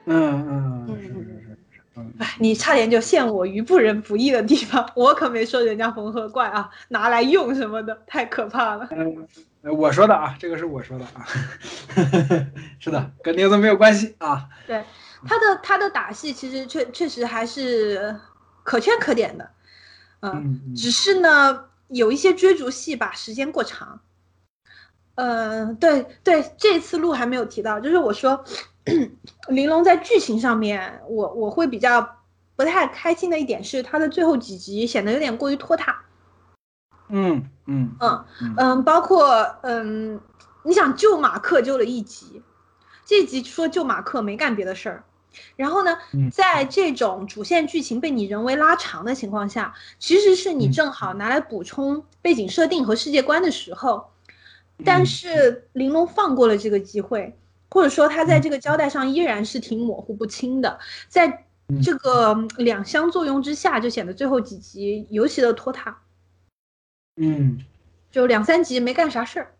[0.06, 1.58] 嗯嗯是是是是，
[1.96, 8.88] 嗯哎，你差点就陷我于不仁不义的地方，我可没说人家缝合怪啊，拿来用什么的，太可怕了。
[9.72, 11.26] 我说的啊，这个是我说的啊，
[12.78, 14.48] 是的，跟玲子没有关系啊。
[14.66, 14.84] 对
[15.26, 18.18] 他的他的打戏其实确确实还是
[18.62, 19.50] 可圈可点的，
[20.20, 24.00] 嗯只是呢有一些追逐戏吧，时间过长。
[25.16, 28.44] 嗯、对对，这次录还没有提到，就是我说
[29.48, 32.18] 玲珑在剧情上面，我我会比较
[32.54, 36.04] 不太开心的一点是，他的最后几集显得有点过于拖沓。
[37.08, 37.96] 嗯嗯。
[38.00, 38.54] 嗯嗯。
[38.56, 39.28] 嗯，包括
[39.62, 40.20] 嗯，
[40.62, 42.42] 你想救马克救了一集，
[43.04, 45.04] 这集说救马克没干别的事儿，
[45.56, 50.72] 然后呢嗯，在这种主线剧情被你人为拉长的情况下，其实是你嗯。
[50.72, 54.10] 正好拿来补充背景设定和世界观的时候，
[54.84, 55.06] 但嗯。
[55.06, 57.36] 是玲珑放过了这个机会，
[57.70, 61.80] 或者说他在这个交代上依然是挺模糊不清的，在嗯。
[61.82, 66.05] 这个两相作用之下，就显得最后几集尤其的拖沓。
[67.16, 67.58] 嗯
[68.10, 69.52] 就两三集没干啥事儿，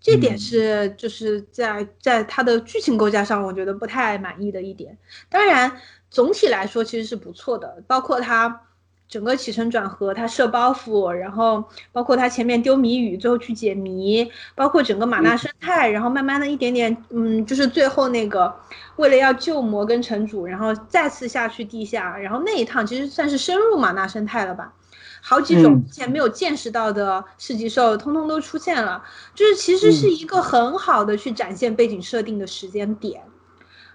[0.00, 4.96] 这点嗯是就是在在它的剧情构架上，我觉得不太满意的一点。
[5.28, 5.72] 当然，
[6.10, 8.62] 总体来说其实是不错的，包括它
[9.08, 18.54] 整个起承转合，它设包袱，然后包括它前面丢谜语，最后去解谜，包括整个马纳生态，然后慢慢的一点点，嗯，就是最后那个
[18.96, 24.72] 为了要救摩根城主，然后再次下去地下，然后那一趟其实算是深入马纳生态了吧。
[25.20, 25.84] 好几种嗯。
[25.86, 29.04] 之前没有见识到的市级兽，通通都出现了，
[29.34, 33.22] 就是其实是一个很好的去展现背景设定的时间点，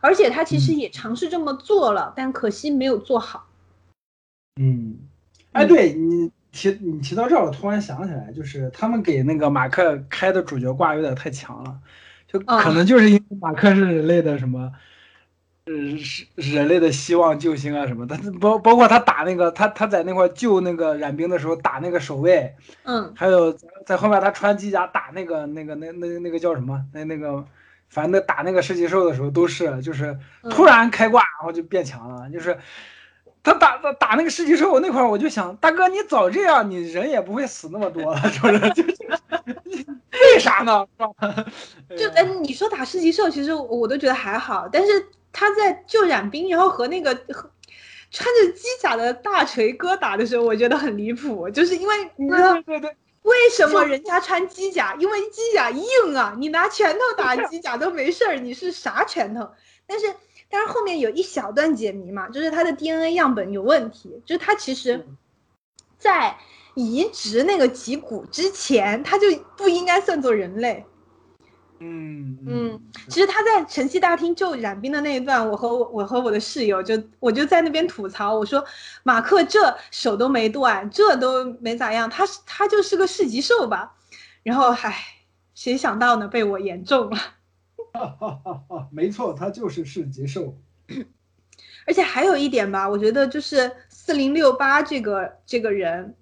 [0.01, 3.47] 而且他其实也尝试这么做了，但可惜没有做好。
[4.59, 4.97] 嗯，
[5.51, 11.79] 哎，对你提你提到这儿，我突然想起来，就是他们给那个马克开的主角挂有点太强了，
[12.27, 14.59] 就啊可能就是因为马克是人类的什么。
[14.59, 14.73] 呃，
[15.67, 27.43] 是人类的希望救星啊什么的，他包包括他打那个他他在那块救那个冉冰的时候打那个守卫，嗯还有在在后面他穿机甲打那个那个那那那个叫什么那那个，
[27.89, 32.55] 反正那打那个世纪兽的时候都是就是嗯突然开挂，然后就变强了，就是
[33.41, 38.59] 他打打打那个世纪兽那块儿，我就想大哥你早这样，你人也不会死那么多了，是不是？
[38.69, 38.95] 就是
[40.33, 40.85] 为啥呢？
[40.99, 41.45] 是吧？
[41.97, 45.05] 就哎，你说打世纪兽，其实我都觉得还好，但是
[45.37, 47.51] 他在救冉冰，然后和那个和
[48.09, 54.95] 穿着机甲的大锤哥打的时候，我觉得很离谱，就是因为你知道对对对，为什么人家穿机甲？
[54.95, 59.51] 因为机甲硬啊，你拿拳头打机甲都没事儿，你是啥拳头？
[59.85, 60.15] 但是
[60.49, 65.05] 但是后面有一小段解谜嘛，就是他的 DNA 样本有问题，就是他其实，
[65.97, 66.37] 在
[66.75, 69.27] 移植那个脊骨之前，他就
[69.57, 70.85] 不应该算作人类。
[71.79, 78.65] 嗯嗯，其实他在晨曦大厅救冉冰的那一段，我和我我和我的室友就我就在那边吐槽，我说
[79.03, 83.95] 马克这手都没断，这都没咋样，他是他就是个市级兽吧？
[84.43, 84.95] 然后唉，
[85.53, 87.17] 谁想到呢，被我言中了。
[87.93, 90.57] 哈哈哈哈，没错，他就是市级兽。
[91.87, 96.15] 而且还有一点吧，我觉得就是四零六八这个这个人，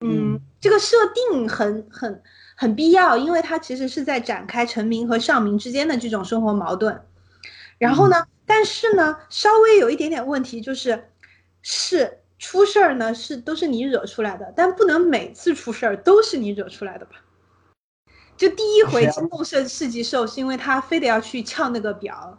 [0.00, 0.96] 嗯，这个设
[1.30, 2.22] 定很很
[2.56, 7.00] 很必要，因为它其实是在展开臣民和上民之间的这种生活矛盾。
[7.78, 11.10] 然后呢，但是呢，稍微有一点点问题，就是
[11.60, 17.16] 是出事儿呢是都是你惹出来的，但不能每次出事儿都是你惹出来的吧？
[18.36, 22.38] 就第一回惊动世世纪兽是因为他非得要去撬那个表，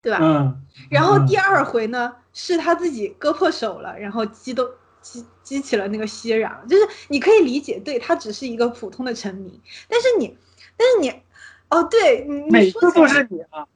[0.00, 0.18] 对吧？
[0.20, 4.68] 嗯，然后第二回呢，是他自己割破手了，然后激动
[5.02, 10.38] 激激起了那个熙攘，就是你可以理解，对他只是一个普通的臣民，但是你，
[10.76, 11.10] 但是你，
[11.68, 13.66] 哦，对你说起来是你啊。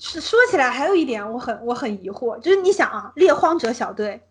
[0.00, 4.22] 是说起来还有一点我很我很疑惑，就是你想啊，猎荒者小队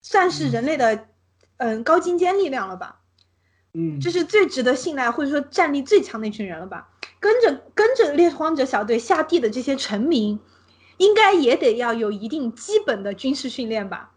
[0.00, 1.08] 算是人类的
[1.56, 3.00] 嗯高精尖力量了吧？
[3.74, 6.90] 嗯，就是最值得信赖或者说战力最强的一群人了吧？
[7.18, 10.38] 跟着跟着猎荒者小队下地的这些臣民，
[10.98, 14.12] 应该也得要有一定基本的军事训练吧？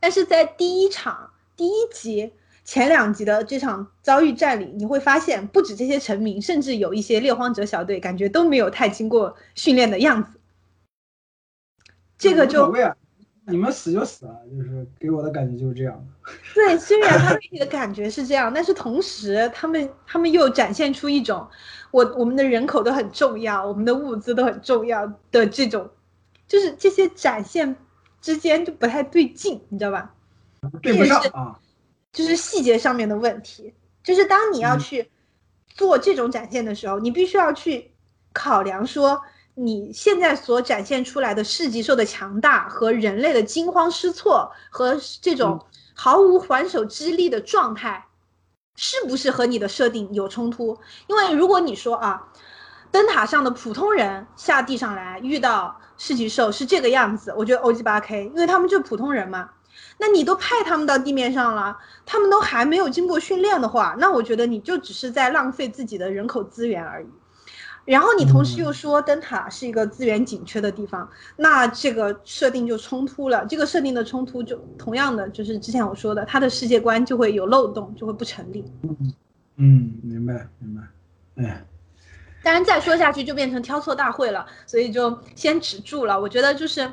[0.00, 2.32] 但是在第一场第一集
[2.64, 10.38] 前两集的这场遭遇战里，你会发现，不止这些臣民，甚至有一些猎荒者小队，感觉都没有太经过训练的样子。
[12.18, 12.72] 这个就
[13.46, 16.32] 你们死就死了，就是给我的感觉就是这样的。
[16.54, 21.48] 对，虽然他们给你的感觉是这样，但是同时他们他们又展现出一种
[21.90, 25.88] 我我们的人口都很重要，我们的物资都很重要的这种，
[26.46, 27.74] 就是这些展现
[28.20, 30.14] 之间就不太对劲，你知道吧？
[30.82, 31.58] 对不上啊。
[32.10, 35.10] 就是细节上面的问题，就是当你要嗯去
[35.68, 37.92] 做这种展现的时候，你必须要去
[38.32, 39.20] 考量说，
[39.54, 48.06] 你现在所展现出来的市级兽的强大和人类的惊慌失措和这种毫无还手之力的状态，
[48.74, 50.78] 是不是和你的设定有冲突？
[51.08, 52.32] 因为如果你说啊，
[52.90, 59.50] 灯塔上的普通人下地上来遇到市级兽是这个样子，我觉得 O G 八 K，因为他们就是普通人嘛。
[60.00, 61.76] 那你都派他们到地面上了，
[62.06, 67.06] 他们都还没有经过训练的话，那我觉得你就只是在浪费自己的人口资源而已。
[67.84, 73.46] 然后你同时又说灯塔是一个资源紧缺的地方，那这个设定就冲突了。
[73.46, 78.64] 这个设定的冲突就同样的就是之前我说的，它的世界观就会有漏洞，就会不成立。
[79.56, 80.82] 嗯，明白明白。
[81.42, 81.66] 哎，
[82.48, 86.18] 当然再说下去就变成挑错大会了，所以就先止住了。
[86.18, 86.90] 我觉得就是，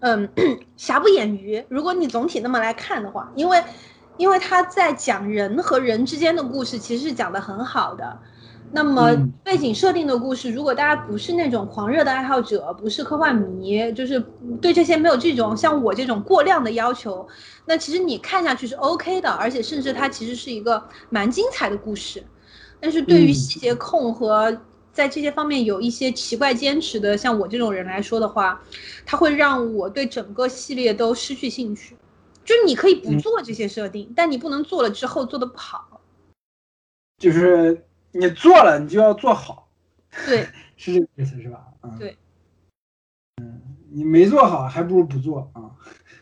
[0.00, 0.26] 嗯，
[0.78, 1.62] 瑕不掩瑜。
[1.68, 3.62] 如果你总体那么来看的话，因为
[4.16, 8.18] 因为他在讲人和人之间的故事，其实是讲的很好的。
[8.72, 14.18] 那么嗯背景设定的故事，如果大家不是那种狂热的爱好者，不是科幻迷，就是
[14.62, 17.28] 对这些没有这种像我这种过量的要求，
[17.66, 22.24] 那其实你看下去是 OK 的，而且甚至它其实是一个蛮精彩的故事。
[22.80, 24.60] 但是对于嗯细节控和
[24.92, 28.62] 在这些方面有一些奇怪坚持的，像我这种人来说的话，
[29.04, 31.96] 它会让我对整个系列都失去兴趣。
[32.44, 36.00] 就是你可以不嗯做这些设定，但你不能做了之后做的不好。
[37.18, 39.68] 就是你做了，你就要做好，
[40.26, 40.46] 对，
[40.76, 41.66] 是这个意思是吧？
[41.82, 42.16] 嗯，对。
[43.42, 43.60] 嗯，
[43.90, 45.74] 你没做好，还不如不做啊。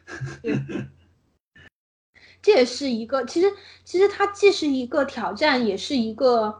[2.44, 3.50] 这也是一个，其实
[3.84, 6.54] 其实它既是一个挑战，也是一个，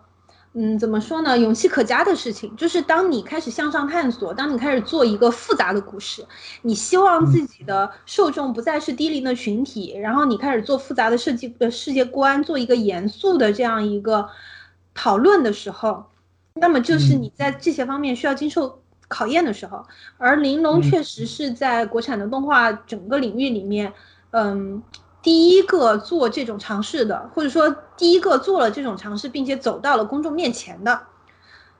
[0.55, 2.56] 嗯，怎么说呢，勇气可嘉的事情。
[2.56, 6.24] 就是当你开始向上探索，当你开始做一个复杂的故事，
[6.62, 14.27] 你希望自己的受众不再是低龄的群体，然后你开始做复杂的设计的世界观，做一个严肃的这样一个
[14.94, 16.06] 讨论的时候，
[16.55, 19.85] 那么就是嗯你在这些方面需要经受考验的时候。
[20.16, 23.93] 而玲珑嗯确实是在国产的动画整个领域里面，
[24.31, 24.82] 嗯。
[25.24, 31.06] 第一个做这种尝试的，或者说第一个做了这种尝试，并且走到了公众面前的，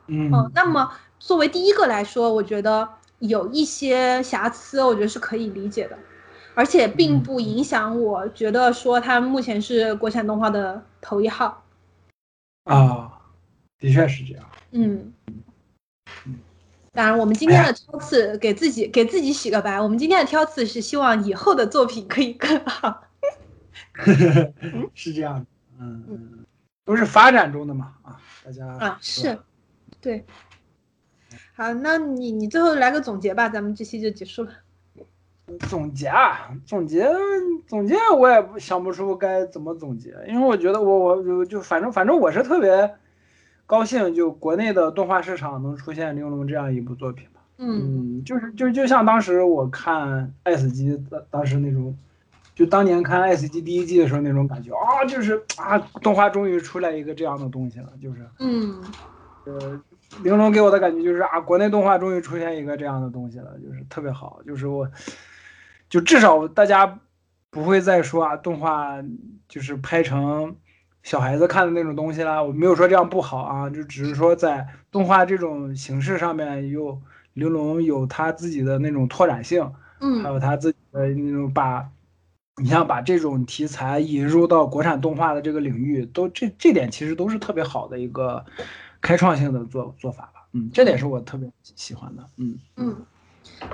[0.06, 2.88] 嗯嗯，那么作为第一个来说，我觉得
[3.18, 5.98] 有一些瑕疵，我觉得是可以理解的，
[6.54, 11.62] 而且并不影响我觉得说它目前是国产动画的头一号。
[12.64, 13.12] 啊，
[13.78, 14.44] 的确是这样。
[14.70, 15.12] 嗯，
[16.92, 19.78] 当然，我们今天的挑刺给自己给自己洗个白。
[19.78, 23.02] 我们今天的挑刺是希望以后的作品可以更好。
[24.94, 25.46] 是这样的，
[25.78, 26.44] 嗯嗯，
[26.84, 29.38] 都是发展中的嘛啊，大家啊是，
[30.00, 30.24] 对。
[31.56, 34.50] 好，那你你最后来个总结吧，咱们这期就结束了。
[35.68, 37.06] 总结啊，总结
[37.66, 42.94] 总结，我也不想不出该怎么总结，因为我觉得我我就就反正反正我是特别
[43.66, 47.40] 高兴，就国内的动画市场能出现《玲珑》这样一部作品吧。
[47.58, 50.08] 嗯，就是就就像当时我看
[50.44, 51.96] 《爱死机》当当时那种，
[52.55, 58.82] 就当年看《爱死机》第一季的时候那种感觉啊，就是啊，动画终于出来一个这样的东西了，就是嗯，
[59.47, 59.81] 呃。
[60.22, 64.89] 玲珑给我的感觉就是啊，国内动画终于出现一个这样的东西了，就是特别好，就是我，
[65.89, 67.01] 就至少大家
[67.51, 69.02] 不会再说啊，动画
[69.48, 70.55] 就是拍成
[71.02, 72.40] 小孩子看的那种东西啦。
[72.40, 76.97] 我没有说这样不好啊，就只是说在动画这种形式上面，又
[77.32, 81.89] 玲珑有他自己的那种拓展性，嗯，还有他自己的那种把，
[82.62, 88.44] 你像把这种题材引入到国产动画的这个领域，都这这点其实都是特别好的一个。
[89.06, 92.97] 开创性的做做法吧，嗯，这点是我特别喜欢的，嗯嗯，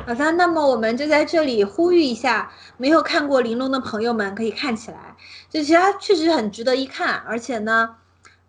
[0.05, 5.15] 好的，那么我们就在这里呼吁一下，没有看过《玲珑》的朋友们可以看起来，
[5.49, 7.95] 就其实它确实很值得一看，而且呢，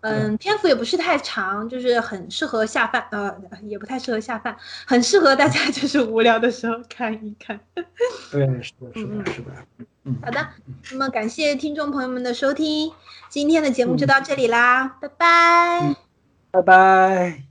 [0.02, 4.56] 嗯，篇幅也不是太长，就是很适合下饭，呃，也不太适合下饭，
[4.86, 7.60] 很适合大家 就是无聊的时候看一看。
[8.32, 9.52] 对，是的，是的，是的，
[10.06, 10.48] 嗯，好的，
[10.92, 12.92] 那么感谢听众朋友们的收听，
[13.30, 15.96] 今天的节目就到这里啦，拜拜。
[16.52, 17.51] 拜拜。